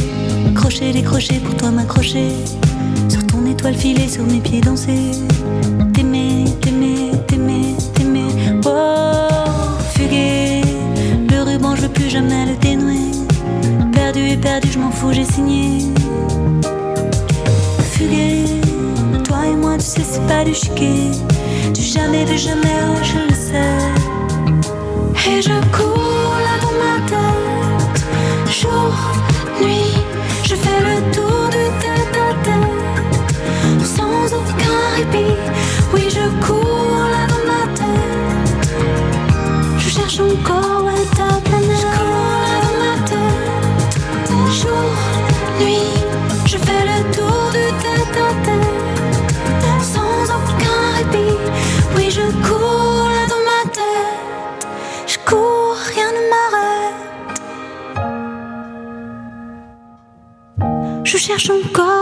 [0.55, 2.33] crochet, décrocher pour toi m'accrocher.
[3.09, 5.13] Sur ton étoile filée, sur mes pieds danser.
[14.33, 15.93] Et perdu, je m'en fous, j'ai signé.
[17.93, 18.47] Fuguer,
[19.25, 21.11] toi et moi, tu sais, c'est pas du chiquet.
[21.75, 23.79] Du jamais, du jamais, oh, je le sais.
[25.31, 28.07] Et je cours là dans ma tête.
[28.51, 28.95] Jour,
[29.61, 29.92] nuit,
[61.23, 62.02] cherche encore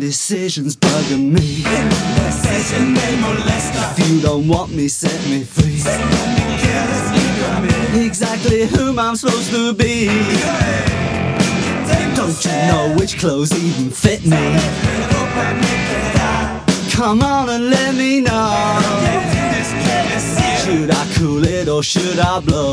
[0.00, 1.62] Indecision's bugging me.
[3.92, 5.76] If you don't want me, set me free.
[8.02, 10.06] Exactly whom I'm supposed to be.
[12.16, 14.38] Don't you know which clothes even fit me?
[16.92, 18.80] Come on and let me know.
[20.64, 22.72] Should I cool it or should I blow?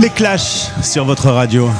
[0.00, 1.70] Les Clash sur votre radio.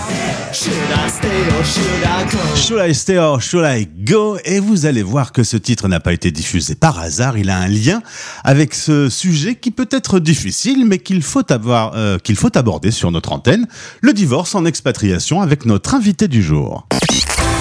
[0.53, 2.39] Should I stay or should I go?
[2.57, 6.01] Should I stay or should I go Et vous allez voir que ce titre n'a
[6.01, 7.37] pas été diffusé par hasard.
[7.37, 8.03] Il a un lien
[8.45, 13.11] avec ce sujet qui peut être difficile, mais qu'il faut euh, qu'il faut aborder sur
[13.11, 13.67] notre antenne.
[14.01, 16.87] Le divorce en expatriation avec notre invité du jour.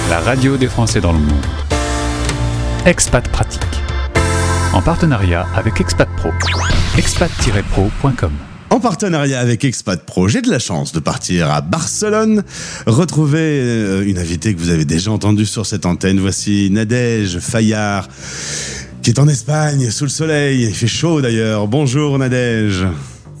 [0.08, 1.71] La radio des Français dans le monde.
[2.86, 3.62] Expat Pratique.
[4.72, 6.30] En partenariat avec Expat Pro.
[6.98, 8.32] expat-pro.com.
[8.70, 12.42] En partenariat avec Expat Pro, j'ai de la chance de partir à Barcelone,
[12.86, 16.18] retrouver euh, une invitée que vous avez déjà entendue sur cette antenne.
[16.18, 18.08] Voici Nadège Fayard,
[19.02, 20.64] qui est en Espagne, sous le soleil.
[20.64, 21.68] Il fait chaud d'ailleurs.
[21.68, 22.84] Bonjour Nadège.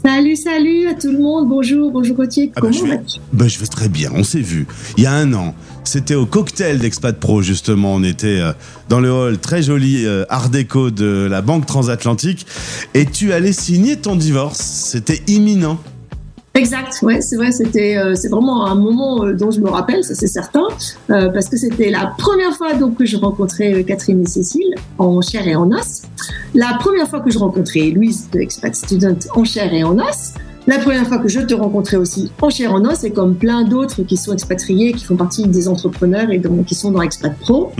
[0.04, 1.48] Salut, salut à tout le monde.
[1.48, 2.50] Bonjour, bonjour Gauthier.
[2.56, 3.20] Ah bah, Comment je, vais, vas-tu?
[3.32, 4.66] bah, je vais très bien, on s'est vu.
[4.96, 7.94] Il y a un an, c'était au cocktail d'Expat Pro justement.
[7.94, 8.52] On était euh,
[8.88, 12.46] dans le hall très joli euh, art déco de la Banque Transatlantique
[12.94, 14.60] et tu allais signer ton divorce.
[14.60, 15.78] C'était imminent.
[16.54, 20.14] Exact, ouais, c'est vrai, c'était, euh, c'est vraiment un moment dont je me rappelle, ça
[20.14, 20.68] c'est certain,
[21.08, 25.48] parce que c'était la première fois donc que je rencontrais Catherine et Cécile en chair
[25.48, 26.02] et en os,
[26.54, 30.34] la première fois que je rencontrais Louise de Expat Student en chair et en os,
[30.66, 33.64] la première fois que je te rencontrais aussi en chair en os, et comme plein
[33.64, 37.36] d'autres qui sont expatriés, qui font partie des entrepreneurs et donc qui sont dans Expat
[37.38, 37.72] Pro,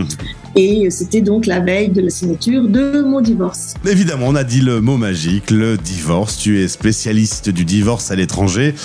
[0.55, 3.73] et c'était donc la veille de la signature de mon divorce.
[3.87, 6.37] Évidemment, on a dit le mot magique, le divorce.
[6.37, 8.75] Tu es spécialiste du divorce à l'étranger.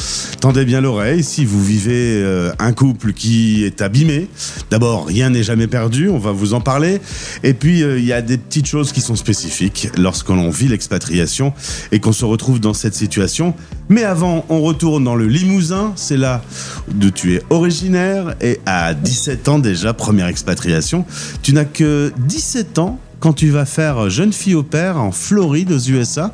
[0.41, 4.29] Tendez bien l'oreille si vous vivez euh, un couple qui est abîmé.
[4.71, 7.01] D'abord, rien n'est jamais perdu, on va vous en parler.
[7.43, 11.53] Et puis, euh, il y a des petites choses qui sont spécifiques lorsqu'on vit l'expatriation
[11.93, 13.55] et qu'on se retrouve dans cette situation.
[13.89, 15.93] Mais avant, on retourne dans le Limousin.
[15.97, 16.43] C'est là
[16.89, 21.05] d'où tu es originaire et à 17 ans déjà, première expatriation.
[21.43, 25.73] Tu n'as que 17 ans quand tu vas faire jeune fille au père en Floride
[25.73, 26.33] aux USA.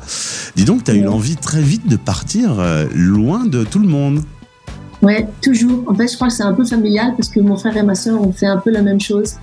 [0.55, 3.87] Dis donc, tu as eu l'envie très vite de partir euh, loin de tout le
[3.87, 4.21] monde.
[5.01, 5.83] Ouais, toujours.
[5.87, 7.95] En fait, je crois que c'est un peu familial parce que mon frère et ma
[7.95, 9.35] soeur ont fait un peu la même chose.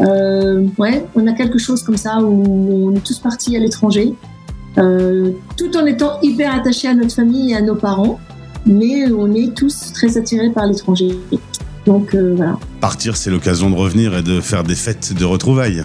[0.00, 4.14] Euh, ouais, on a quelque chose comme ça où on est tous partis à l'étranger,
[4.78, 8.20] euh, tout en étant hyper attachés à notre famille et à nos parents,
[8.66, 11.18] mais on est tous très attirés par l'étranger.
[11.86, 12.58] Donc euh, voilà.
[12.80, 15.84] Partir, c'est l'occasion de revenir et de faire des fêtes de retrouvailles.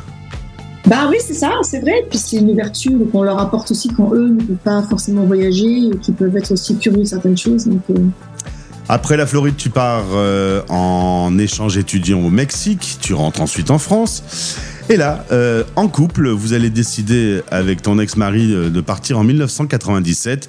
[0.88, 2.06] Bah oui, c'est ça, c'est vrai.
[2.10, 5.88] Puis c'est une ouverture qu'on leur apporte aussi quand eux ne peuvent pas forcément voyager
[5.88, 7.66] et qui peuvent être aussi curieux de certaines choses.
[7.66, 7.96] Donc, euh,
[8.88, 10.06] Après la Floride, tu pars
[10.70, 14.22] en échange étudiant au Mexique, tu rentres ensuite en France.
[14.88, 19.24] Et là, euh, en couple, vous allez décider avec ton ex-mari euh, de partir en
[19.24, 20.48] 1997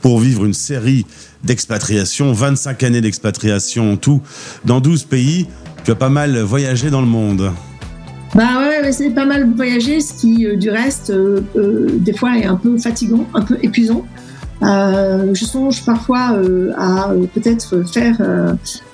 [0.00, 1.06] pour vivre une série
[1.44, 4.22] d'expatriations, 25 années d'expatriation en tout,
[4.64, 5.46] dans 12 pays.
[5.84, 7.52] Tu as pas mal voyagé dans le monde.
[8.34, 11.12] Bah ouais, c'est pas mal voyagé, ce qui, euh, du reste,
[11.54, 14.04] des fois est un peu fatigant, un peu épuisant.
[14.62, 16.36] Je songe parfois
[16.76, 18.20] à peut-être faire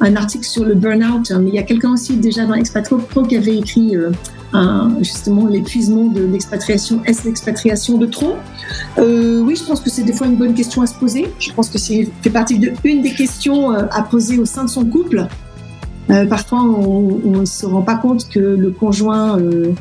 [0.00, 3.22] un article sur le burn-out, hein, il y a quelqu'un aussi déjà dans Expat Pro
[3.22, 3.96] qui avait écrit
[4.52, 7.00] un- justement l'épuisement de l'expatriation.
[7.04, 8.34] Est-ce l'expatriation de trop?
[8.98, 11.32] Euh, Oui, je pense que c'est des fois une bonne question à se poser.
[11.38, 14.64] Je pense que c'est fait partie de une des questions euh, à poser au sein
[14.64, 15.26] de son couple.
[16.10, 19.72] Euh, parfois, on ne se rend pas compte que le conjoint euh,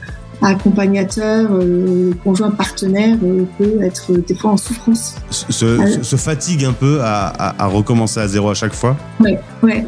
[0.41, 5.15] accompagnateur, euh, le conjoint partenaire euh, peut être des fois en souffrance.
[5.29, 8.95] Se, se- se fatigue un peu à, à- à recommencer à zéro à chaque fois?
[9.19, 9.85] Ouais, ouais.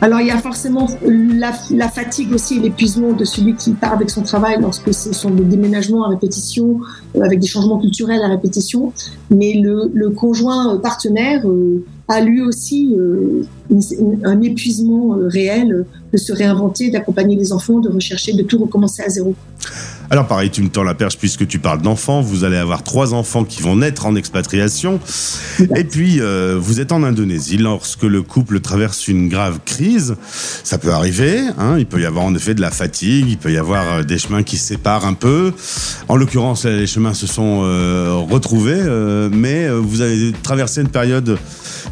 [0.00, 4.22] Alors il y a forcément la, fatigue aussi l'épuisement de celui qui part avec son
[4.22, 6.80] travail lorsque ce sont des déménagements à répétition,
[7.16, 8.92] euh, avec des changements culturels à répétition.
[9.30, 12.94] Mais le, conjoint euh, partenaire euh, a lui aussi
[14.24, 19.08] un épuisement réel de se réinventer, d'accompagner les enfants, de rechercher, de tout recommencer à
[19.08, 19.34] zéro.
[20.10, 22.20] Alors pareil, tu me tends la perche puisque tu parles d'enfants.
[22.20, 25.00] Vous allez avoir trois enfants qui vont naître en expatriation.
[25.76, 30.14] Et puis, euh, vous êtes en Indonésie lorsque le couple traverse une grave crise.
[30.62, 31.40] Ça peut arriver.
[31.58, 31.76] hein.
[31.78, 33.26] il peut y avoir en effet de la fatigue.
[33.28, 35.52] Il peut y avoir euh, des chemins qui séparent un peu.
[36.08, 38.82] En l'occurrence, les chemins se sont euh, retrouvés.
[39.32, 41.38] mais vous avez traversé une période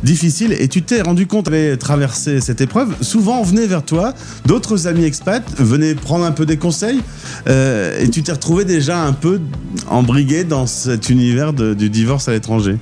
[0.03, 2.95] difficile et tu t'es rendu compte de traverser cette épreuve.
[3.01, 4.13] Souvent, on venait vers toi,
[4.47, 7.01] d'autres amis expats venaient prendre un peu des conseils
[8.03, 9.41] et tu t'es retrouvé déjà un peu
[9.89, 12.77] embrigué dans cet univers du divorce à l'étranger.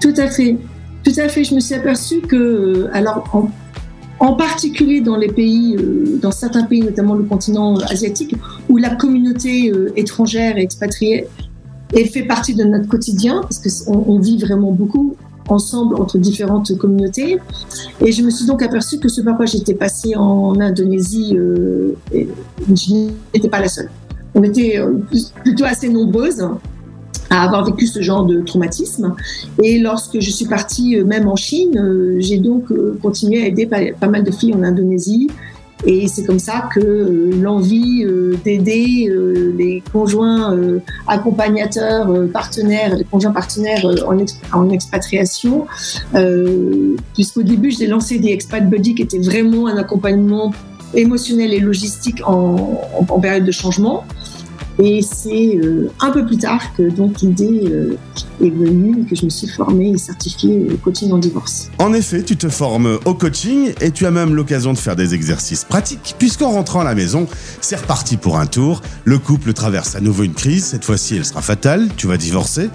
[0.00, 0.56] Tout à fait.
[1.02, 1.42] Tout à fait.
[1.42, 3.50] Je me suis aperçue que, euh, alors,
[4.20, 8.36] en, particulier dans les pays, euh, dans certains pays, notamment le continent asiatique,
[8.68, 11.26] où la communauté euh, étrangère et expatriée
[11.92, 15.16] est fait partie de notre quotidien, parce qu'on on vit vraiment beaucoup
[15.48, 17.38] ensemble entre différentes communautés.
[18.00, 21.96] Et je me suis donc aperçue que ce par quoi j'étais passée en Indonésie, euh,
[22.12, 22.28] et
[22.68, 23.90] je n'étais pas la seule.
[24.34, 24.94] On était euh,
[25.42, 26.42] plutôt assez nombreuses
[27.30, 29.14] à avoir vécu ce genre de traumatisme.
[29.62, 32.64] Et lorsque je suis partie, euh, même en Chine, euh, j'ai donc
[33.00, 35.28] continué à aider pas, mal de filles en Indonésie.
[35.84, 38.06] Et c'est comme ça que l'envie
[38.44, 39.12] d'aider
[39.58, 40.56] les conjoints
[41.08, 45.66] accompagnateurs, partenaires, les conjoints partenaires en, ex- en expatriation,
[47.14, 50.52] puisqu'au début, j'ai lancé des expat buddies qui étaient vraiment un accompagnement
[50.94, 54.04] émotionnel et logistique en période de changement.
[54.78, 57.96] Et c'est euh, un peu plus tard que donc l'idée euh,
[58.50, 61.70] que je me suis formée et certifiée coaching en divorce.
[61.78, 65.14] En effet, tu te formes au coaching et tu as même l'occasion de faire des
[65.14, 67.26] exercices pratiques, puisqu'en rentrant à la maison,
[67.60, 68.82] c'est reparti pour un tour.
[69.04, 72.70] Le couple traverse à nouveau une crise, cette fois-ci elle sera fatale, tu vas divorcer.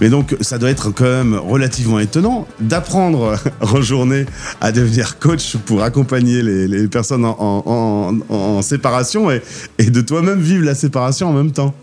[0.00, 4.24] Mais donc ça doit être quand même relativement étonnant d'apprendre en journée
[4.60, 11.28] à devenir coach pour accompagner les, personnes en, séparation et de toi-même vivre la séparation
[11.28, 11.74] en même temps.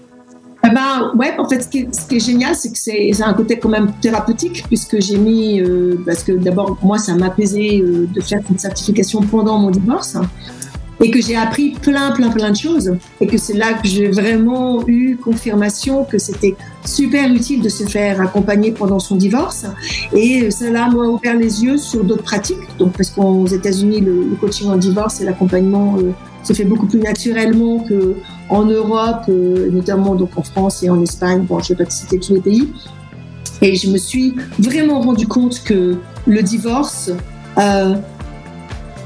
[0.67, 3.69] Eh ben, ouais, en fait, ce qui est, génial, c'est que c'est un côté quand
[3.69, 8.21] même thérapeutique, puisque j'ai mis, euh, parce que d'abord, moi, ça m'a apaisé euh, de
[8.21, 10.17] faire une certification pendant mon divorce,
[10.99, 14.09] et que j'ai appris plein, plein, plein de choses, et que c'est là que j'ai
[14.09, 19.65] vraiment eu confirmation que c'était super utile de se faire accompagner pendant son divorce,
[20.11, 24.35] et cela m'a ouvert les yeux sur d'autres pratiques, donc parce qu'aux États-Unis, le, le
[24.35, 26.11] coaching en divorce et l'accompagnement euh,
[26.43, 28.15] se fait beaucoup plus naturellement que
[28.49, 31.43] en Europe, euh, notamment donc en France et en Espagne.
[31.43, 32.69] Bon, je ne vais pas citer tous les pays.
[33.61, 37.11] Et je me suis vraiment rendu compte que le divorce
[37.57, 37.95] euh,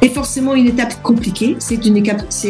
[0.01, 1.55] est forcément une étape compliquée.
[1.59, 2.03] C'est une,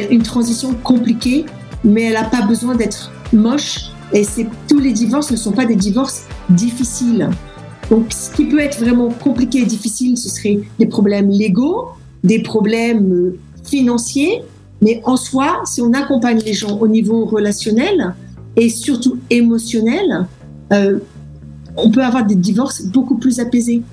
[0.09, 1.45] une transition compliquée,
[1.83, 3.91] mais elle n'a pas besoin d'être moche.
[4.13, 4.25] Et
[4.67, 7.29] tous les divorces ne sont pas des divorces difficiles.
[7.89, 11.89] Donc, ce qui peut être vraiment compliqué et difficile, ce serait des problèmes légaux,
[12.23, 14.43] des problèmes euh, financiers,
[14.81, 18.15] mais en soi, si on accompagne les gens au niveau relationnel
[18.55, 20.27] et surtout émotionnel,
[20.73, 20.99] euh,
[21.77, 23.83] on peut avoir des divorces beaucoup plus apaisés.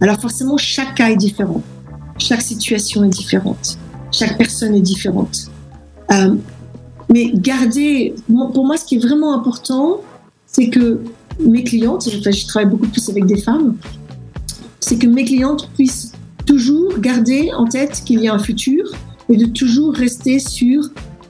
[0.00, 1.62] Alors forcément, chaque cas est différent,
[2.18, 3.78] chaque situation est différente,
[4.12, 5.50] chaque personne est différente.
[6.12, 6.36] Euh,
[7.12, 8.14] mais garder,
[8.54, 10.00] pour moi, ce qui est vraiment important,
[10.46, 11.00] c'est que
[11.40, 13.76] mes clientes, enfin, je travaille beaucoup plus avec des femmes,
[14.80, 16.12] c'est que mes clientes puissent
[16.46, 18.92] toujours garder en tête qu'il y a un futur
[19.28, 20.82] et de toujours rester sur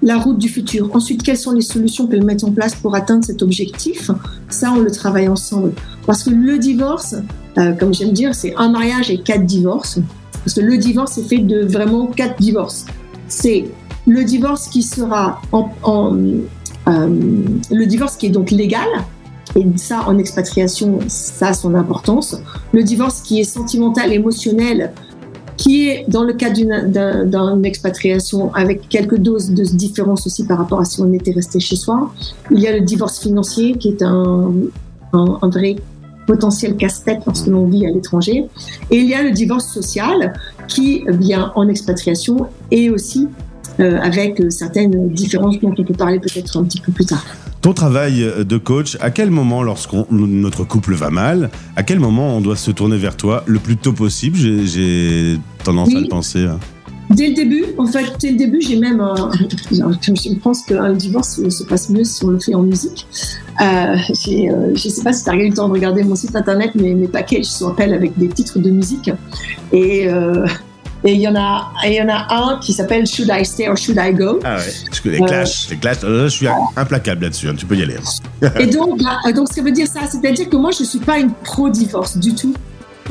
[0.02, 0.90] la route du futur.
[0.94, 4.10] Ensuite, quelles sont les solutions qu'elles mettent en place pour atteindre cet objectif?
[4.50, 5.72] Ça, on le travaille ensemble.
[6.06, 7.14] Parce que le divorce,
[7.58, 9.98] euh, comme j'aime dire, c'est un mariage et quatre divorces.
[10.44, 12.84] parce que le divorce est fait de vraiment quatre divorces.
[13.26, 13.64] C'est
[14.06, 16.16] le divorce qui sera en, en-
[16.88, 17.08] euh,
[17.70, 18.86] le divorce qui est donc légal,
[19.56, 22.36] et ça en expatriation, ça a son importance.
[22.72, 24.92] Le divorce qui est sentimental, émotionnel,
[25.66, 30.44] qui est dans le cas d'une d'un- d'une expatriation avec quelques doses de différence aussi
[30.46, 32.12] par rapport à si on était resté chez soi.
[32.52, 34.52] Il y a le divorce financier qui est un,
[35.12, 35.74] un, un vrai
[36.28, 38.46] potentiel casse-tête lorsque l'on vit à l'étranger.
[38.92, 40.34] Et il y a le divorce social
[40.68, 43.26] qui vient en expatriation et aussi
[43.80, 47.24] euh, avec euh, certaines différences dont on peut parler peut-être un petit peu plus tard.
[47.66, 52.36] Ton travail de coach, à quel moment, lorsqu'on notre couple va mal, à quel moment
[52.36, 54.38] on doit se tourner vers toi le plus tôt possible?
[54.38, 56.44] J'ai- tendance à le penser.
[56.44, 56.60] hein.
[57.10, 59.32] Dès le début, en fait, dès le début, j'ai même un,
[59.72, 63.04] je pense qu'un divorce se passe mieux si on le fait en musique.
[63.60, 63.96] Euh, euh,
[64.76, 66.94] je sais pas si tu as eu le temps de regarder mon site internet, mais
[66.94, 69.10] mes packages sont appellent avec des titres de musique.
[69.72, 70.46] Et euh,
[71.06, 73.68] et il y en a, il y en a un qui s'appelle Should I Stay
[73.68, 74.40] or Should I Go?
[74.44, 77.54] Ah ouais, parce que les Euh, clashs, les clashs, euh, je suis implacable là-dessus, hein,
[77.56, 77.96] tu peux y aller.
[78.58, 81.32] Et donc, là, donc, ça veut dire ça, c'est-à-dire que moi, je suis pas une
[81.32, 82.52] pro-divorce du tout.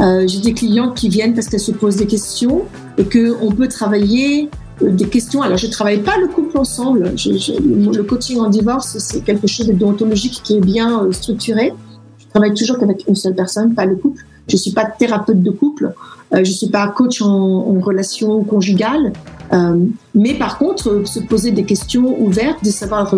[0.01, 2.63] Euh, J'ai des clients qui viennent parce qu'elles se posent des questions
[2.97, 4.49] et que on peut travailler
[4.81, 5.41] euh, des questions.
[5.41, 7.13] Alors, je travaille pas le couple ensemble.
[7.15, 7.53] Je- je-
[7.97, 11.71] le coaching en divorce, c'est quelque chose de déontologique qui est bien euh, structuré.
[12.19, 14.21] Je travaille toujours qu'avec une seule personne, pas le couple.
[14.49, 15.93] Je suis pas thérapeute de couple.
[16.33, 19.13] Euh, je suis pas coach en, en relation conjugale.
[19.53, 19.77] Euh,
[20.15, 23.13] mais par contre, euh, se poser des questions ouvertes, de savoir,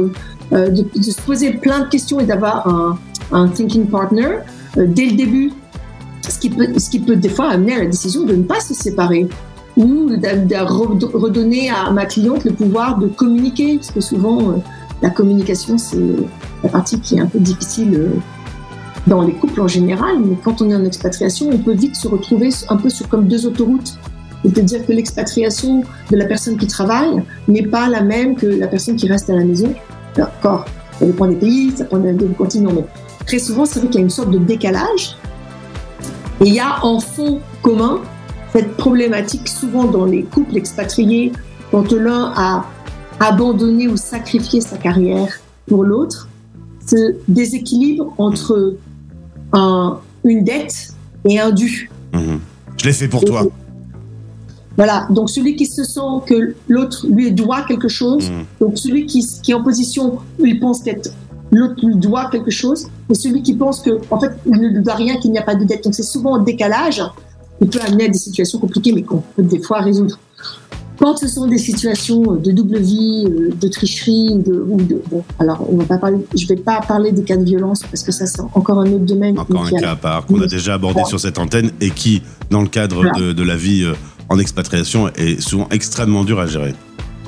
[0.51, 2.67] de, se poser plein de questions et d'avoir
[3.31, 4.39] un, thinking partner
[4.75, 5.51] dès le début,
[6.27, 8.59] ce qui, peut, ce qui peut des fois amener à la décision de ne pas
[8.59, 9.27] se séparer
[9.77, 14.61] ou de, de re- redonner à ma cliente le pouvoir de communiquer, parce que souvent,
[15.01, 15.97] la communication, c'est
[16.63, 18.09] la partie qui est un peu difficile
[19.07, 22.07] dans les couples en général, mais quand on est en expatriation, on peut vite se
[22.07, 23.97] retrouver un peu sur comme deux autoroutes.
[24.43, 28.95] C'est-à-dire que l'expatriation de la personne qui travaille n'est pas la même que la personne
[28.95, 29.73] qui reste à la maison.
[30.15, 30.65] D'accord,
[30.99, 32.85] ça dépend des pays, ça dépend des continents, mais
[33.25, 35.17] très souvent, c'est vrai qu'il y a une sorte de décalage.
[36.41, 38.01] Et il y a en fond commun
[38.53, 41.31] cette problématique souvent dans les couples expatriés,
[41.71, 42.65] quand l'un a
[43.19, 46.29] abandonné ou sacrifié sa carrière pour l'autre,
[46.85, 48.75] ce déséquilibre entre
[49.53, 50.89] un- une dette
[51.27, 51.89] et un dû.
[52.13, 52.39] Mhm.
[52.77, 53.45] Je l'ai fait pour toi.
[54.75, 58.45] Voilà, donc celui qui se sent que l'autre lui doit quelque chose, Mhm.
[58.61, 61.09] donc celui qui, qui est en position où il pense qu'être
[61.51, 64.81] l'autre lui doit quelque chose, et celui qui pense que en fait il ne lui
[64.83, 65.83] doit rien, qu'il n'y a pas de dette.
[65.83, 67.01] Donc c'est souvent en décalage,
[67.61, 70.19] il peut amener à des situations compliquées, mais qu'on peut des fois résoudre.
[70.99, 75.23] Quand ce sont des situations de double vie, euh, de tricherie, de, ou de- bon,
[75.37, 78.11] alors on va pas parler, je vais pas parler des cas de violence parce que
[78.11, 79.37] ça c'est encore un autre domaine.
[79.37, 81.07] Encore un cas à part qu'on a déjà abordé Voilà.
[81.09, 83.11] sur cette antenne et qui, dans le cadre Voilà.
[83.19, 83.93] de, de la vie euh,
[84.29, 86.73] en expatriation, est souvent extrêmement dur à gérer.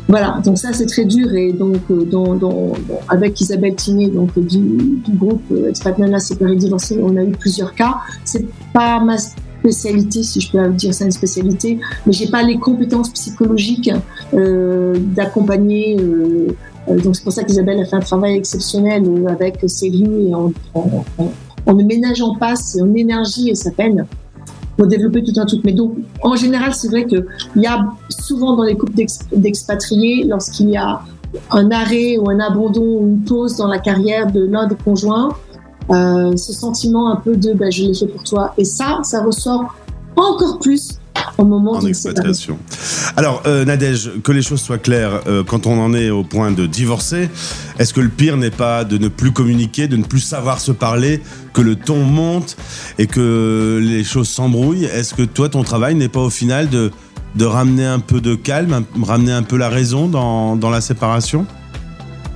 [0.08, 4.08] Voilà, donc ça c'est très dur et donc euh, dans, dans- dans- avec Isabelle Tiné
[4.10, 7.98] donc euh, du, du groupe euh, Expat Nana séparé divorcé, on a eu plusieurs cas.
[8.26, 9.18] C'est pas ma
[9.60, 13.92] spécialité, si je peux dire ça une spécialité, mais j'ai pas les compétences psychologiques
[14.34, 15.98] euh, d'accompagner.
[16.00, 16.48] euh,
[16.90, 20.52] euh, donc c'est pour ça qu'Isabelle a fait un travail exceptionnel avec Céline et en,
[20.74, 21.32] en, en-
[21.66, 24.06] en ne ménageant pas son énergie et sa peine
[24.78, 25.62] pour développer tout un truc.
[25.66, 25.92] Mais donc,
[26.24, 27.26] en général, c'est vrai qu'il
[27.58, 31.02] y a souvent dans les couples d'ex- d'expatriés, lorsqu'il y a
[31.52, 35.30] un arrêt ou un abandon ou une pause dans la carrière de l'un des conjoints,
[35.92, 38.54] euh, ce sentiment un peu de ben, je l'ai fait pour toi.
[38.58, 39.76] Et ça, ça ressort
[40.16, 41.00] encore plus
[41.38, 42.58] au moment En expatriation.
[43.16, 46.52] Alors, euh, Nadège, que les choses soient claires, euh, quand on en est au point
[46.52, 47.30] de divorcer,
[47.78, 50.72] est-ce que le pire n'est pas de ne plus communiquer, de ne plus savoir se
[50.72, 51.22] parler,
[51.54, 52.58] que le ton monte
[52.98, 54.86] et que les choses s'embrouillent?
[54.86, 56.92] Est-ce que toi, ton travail n'est pas au final de,
[57.36, 60.82] de ramener un peu de calme, un- ramener un peu la raison dans, dans la
[60.82, 61.46] séparation?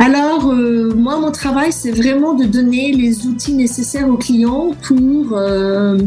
[0.05, 5.29] Alors, euh, moi, mon travail, c'est vraiment de donner les outils nécessaires aux clients pour
[5.31, 5.97] euh,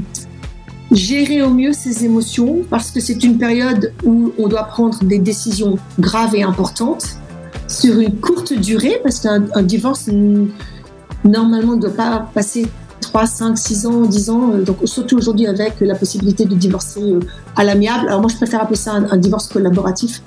[0.92, 5.18] gérer au mieux ses émotions, parce que c'est une période où on doit prendre des
[5.18, 7.16] décisions graves et importantes
[7.68, 10.10] sur une courte durée, parce qu'un un divorce,
[11.24, 12.66] normalement, ne doit pas passer
[13.00, 17.14] 3, 5, 6 ans, 10 ans, euh, donc surtout aujourd'hui avec la possibilité de divorcer
[17.56, 18.08] à l'amiable.
[18.08, 20.20] Alors moi, je préfère appeler ça un, un divorce collaboratif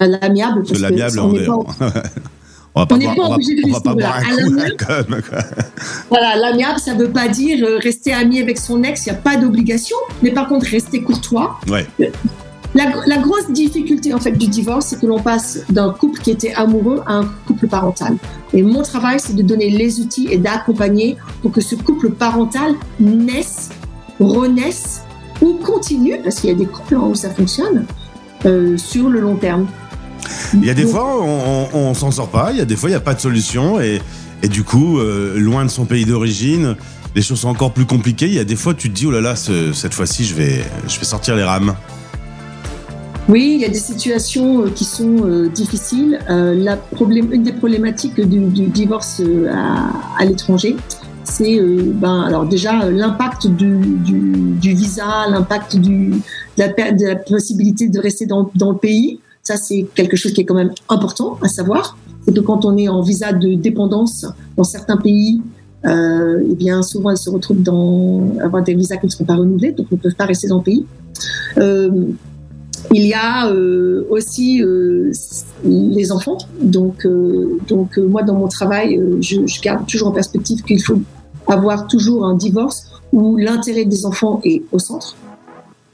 [0.00, 0.62] l'amiable.
[0.66, 1.46] Parce que l'amiable, on on est.
[2.74, 3.90] On va n'est pas obligé de rester.
[6.08, 9.20] Voilà, l'amiable, ça veut pas dire euh, rester ami avec son ex, il n'y a
[9.20, 11.58] pas d'obligation, mais par contre, rester courtois.
[11.68, 11.86] Ouais.
[12.74, 16.30] La, la grosse difficulté en fait du divorce, c'est que l'on passe d'un couple qui
[16.30, 18.16] était amoureux à un couple parental.
[18.54, 22.74] Et mon travail, c'est de donner les outils et d'accompagner pour que ce couple parental
[22.98, 23.68] naisse,
[24.18, 25.02] renaisse
[25.42, 27.84] ou continuent, parce qu'il y a des couples hein, où ça fonctionne,
[28.46, 29.66] euh, sur le long terme.
[30.54, 32.52] Il y a des fois, on, on, s'en sort pas.
[32.52, 33.80] Il y a des fois, il n'y a pas de solution.
[33.80, 34.00] Et,
[34.48, 36.76] du coup, euh, loin de son pays d'origine,
[37.14, 38.26] les choses sont encore plus compliquées.
[38.26, 40.34] Il y a des fois, tu te dis, oh là là, ce- cette fois-ci, je
[40.34, 41.74] vais, je vais sortir les rames.
[43.28, 46.18] Oui, il y a des situations euh, qui sont euh, difficiles.
[46.28, 49.22] La une des problématiques du, divorce
[50.18, 50.76] à, l'étranger,
[51.22, 56.10] c'est ben, alors déjà l'impact du, visa, l'impact de,
[56.58, 56.68] la,
[57.16, 59.20] possibilité de rester dans le pays.
[59.42, 61.96] Ça, c'est quelque chose qui est quand même important à savoir.
[62.24, 64.26] C'est que quand on est en visa de dépendance
[64.56, 65.42] dans certains pays,
[65.84, 69.34] euh, eh bien souvent elles se retrouvent dans avoir des visas qui ne seront pas
[69.34, 70.86] renouvelés, donc ne peuvent pas rester dans le pays.
[71.58, 71.90] Euh,
[72.92, 75.12] il y a euh, aussi euh,
[75.64, 76.38] les enfants.
[76.60, 77.06] Donc,
[77.68, 81.00] donc moi, dans mon travail, je garde toujours en perspective qu'il faut
[81.48, 85.16] avoir toujours un divorce où l'intérêt des enfants est au centre.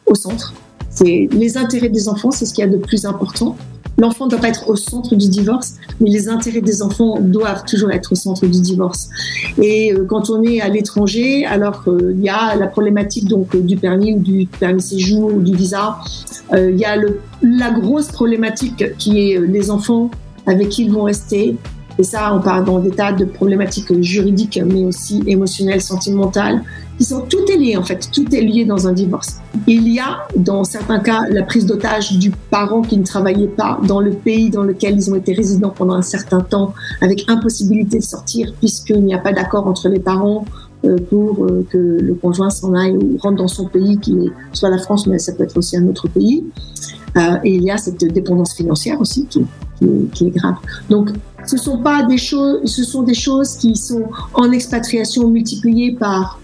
[0.06, 0.54] Au centre.
[0.98, 3.56] C'est les intérêts des enfants, c'est ce qu'il y a de plus important.
[3.98, 7.64] L'enfant ne doit pas être au centre du divorce, mais les intérêts des enfants doivent
[7.64, 9.08] toujours être au centre du divorce.
[9.62, 13.54] Et euh, quand on est à l'étranger, alors euh, il y a la problématique donc
[13.54, 15.98] euh, du permis ou du permis séjour ou du visa.
[16.52, 16.96] Il y a
[17.42, 20.10] la grosse problématique qui est les enfants
[20.46, 21.56] avec qui ils vont rester.
[21.98, 26.62] Et ça, on parle dans des tas de problématiques juridiques, mais aussi émotionnelles, sentimentales,
[26.96, 29.40] qui sont tout est en fait, tout est lié dans un divorce.
[29.66, 33.80] Il y a, dans certains cas, la prise d'otage du parent qui ne travaillait pas
[33.86, 37.98] dans le pays dans lequel ils ont été résidents pendant un certain temps, avec impossibilité
[37.98, 40.44] de sortir puisqu'il n'y a pas d'accord entre les parents
[40.84, 44.70] euh, pour euh, que le conjoint s'en aille ou rentre dans son pays, qui soit
[44.70, 46.44] la France, mais ça peut être aussi un autre pays.
[47.16, 50.54] Euh, et il y a cette dépendance financière aussi qui, est grave.
[50.88, 51.10] Donc,
[51.46, 54.04] ce sont pas des choses, ce sont des choses qui sont
[54.34, 56.38] en expatriation multipliées par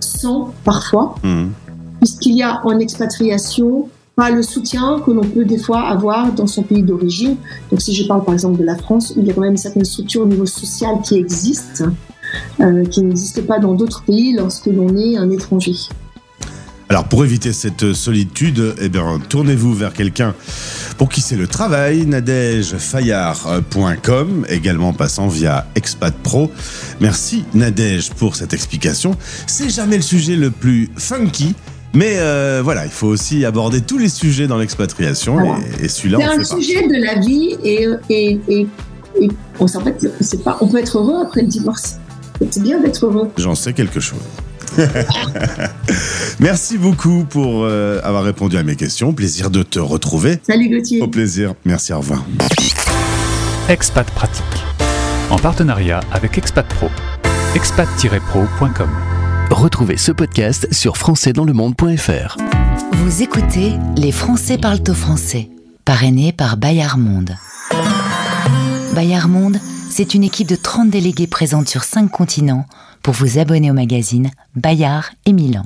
[0.00, 1.50] 100 parfois, Mhm.
[1.98, 3.88] Puisqu'il y a en expatriation
[4.18, 7.36] pas le soutien que l'on peut des fois avoir dans son pays d'origine.
[7.70, 9.84] Donc si je parle par exemple de la France, il y a quand même certaines
[9.84, 11.84] structures au niveau social qui existent,
[12.60, 15.76] euh, qui n'existent pas dans d'autres pays lorsque l'on est un étranger.
[16.88, 20.34] Alors pour éviter cette solitude, eh bien, tournez-vous vers quelqu'un
[20.96, 26.50] pour qui c'est le travail, nadègefayard.com, également passant via Expat Pro.
[27.00, 29.14] Merci Nadège pour cette explication.
[29.46, 31.54] C'est jamais le sujet le plus funky,
[31.94, 35.58] mais euh, voilà, il faut aussi aborder tous les sujets dans l'expatriation Voilà.
[35.80, 38.68] et, et celui-là C'est on un sujet de la vie et, et, et,
[39.20, 39.28] et
[39.58, 41.96] on, en fait, c'est pas, on peut être heureux après le divorce.
[42.50, 43.30] C'est bien d'être heureux.
[43.36, 44.20] J'en sais quelque chose.
[46.40, 49.12] Merci beaucoup pour euh, avoir répondu à mes questions.
[49.12, 50.38] Plaisir de te retrouver.
[50.46, 51.00] Salut Gauthier.
[51.02, 51.54] Au plaisir.
[51.64, 52.24] Merci, au revoir.
[53.68, 54.44] Expat Pratique.
[55.30, 56.88] En partenariat avec Expat Pro.
[57.56, 59.17] expat-pro.com.
[59.50, 62.36] Retrouvez ce podcast sur françaisdanslemonde.fr.
[62.92, 65.48] Vous écoutez Les Français parlent au français,
[65.86, 67.34] parrainé par Bayard Monde.
[68.94, 72.66] Bayard Monde, c'est une équipe de 30 délégués présente sur 5 continents
[73.02, 75.64] pour vous abonner au magazine Bayard et Milan.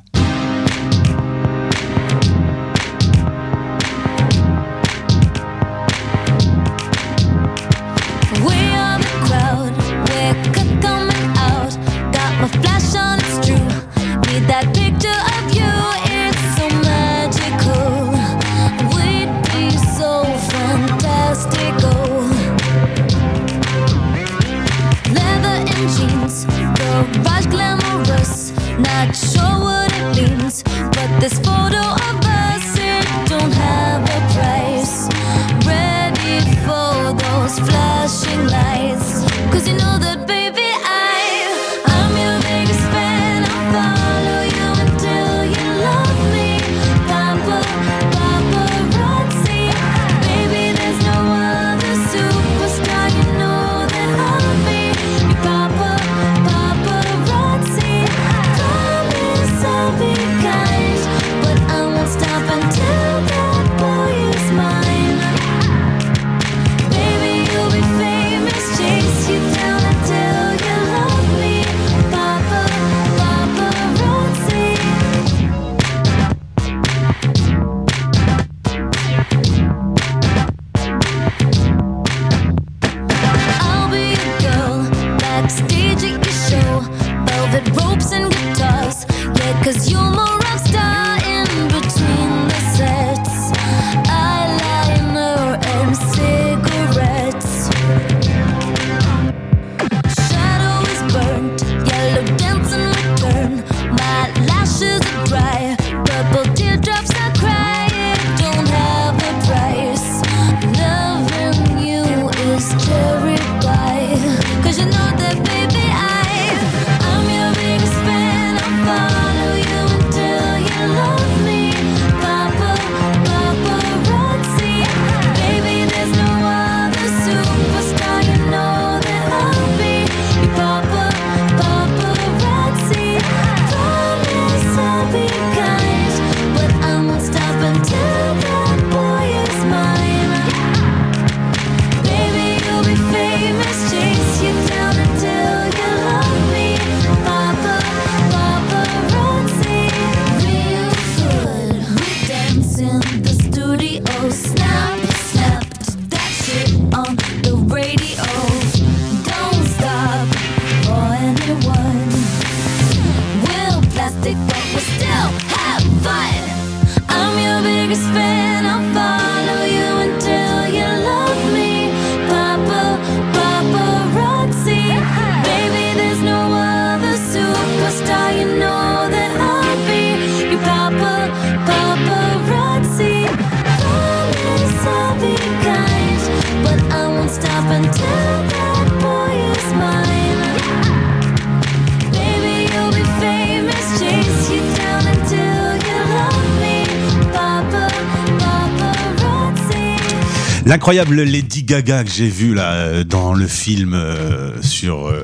[200.73, 205.23] L'incroyable Lady Gaga que j'ai vu là euh, dans le film euh, sur euh,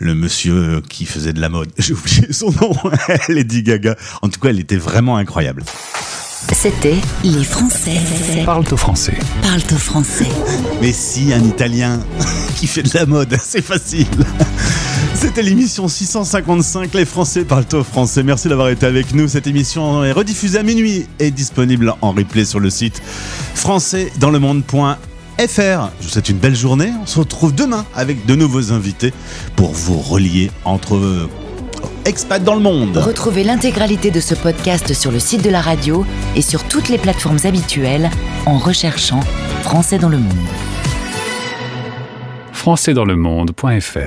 [0.00, 1.70] le monsieur qui faisait de la mode.
[1.78, 2.72] J'ai oublié son nom.
[3.28, 3.94] Lady Gaga.
[4.22, 5.62] En tout cas, elle était vraiment incroyable.
[6.52, 7.94] C'était Les Français
[8.44, 9.16] Parle au français.
[9.40, 10.26] parlent au français.
[10.82, 12.00] Mais si un Italien
[12.56, 14.08] qui fait de la mode, c'est facile.
[15.20, 18.22] C'était l'émission 655, les Français parlent au français.
[18.22, 19.26] Merci d'avoir été avec nous.
[19.26, 23.02] Cette émission est rediffusée à minuit et disponible en replay sur le site
[23.56, 24.96] françaisdanslemonde.fr.
[25.38, 26.92] Je vous souhaite une belle journée.
[27.02, 29.12] On se retrouve demain avec de nouveaux invités
[29.56, 31.28] pour vous relier entre
[32.04, 32.96] expats dans le monde.
[32.96, 36.06] Retrouvez l'intégralité de ce podcast sur le site de la radio
[36.36, 38.08] et sur toutes les plateformes habituelles
[38.46, 39.20] en recherchant
[39.62, 40.32] Français dans le monde.
[42.52, 43.98] françaisdanslemonde.fr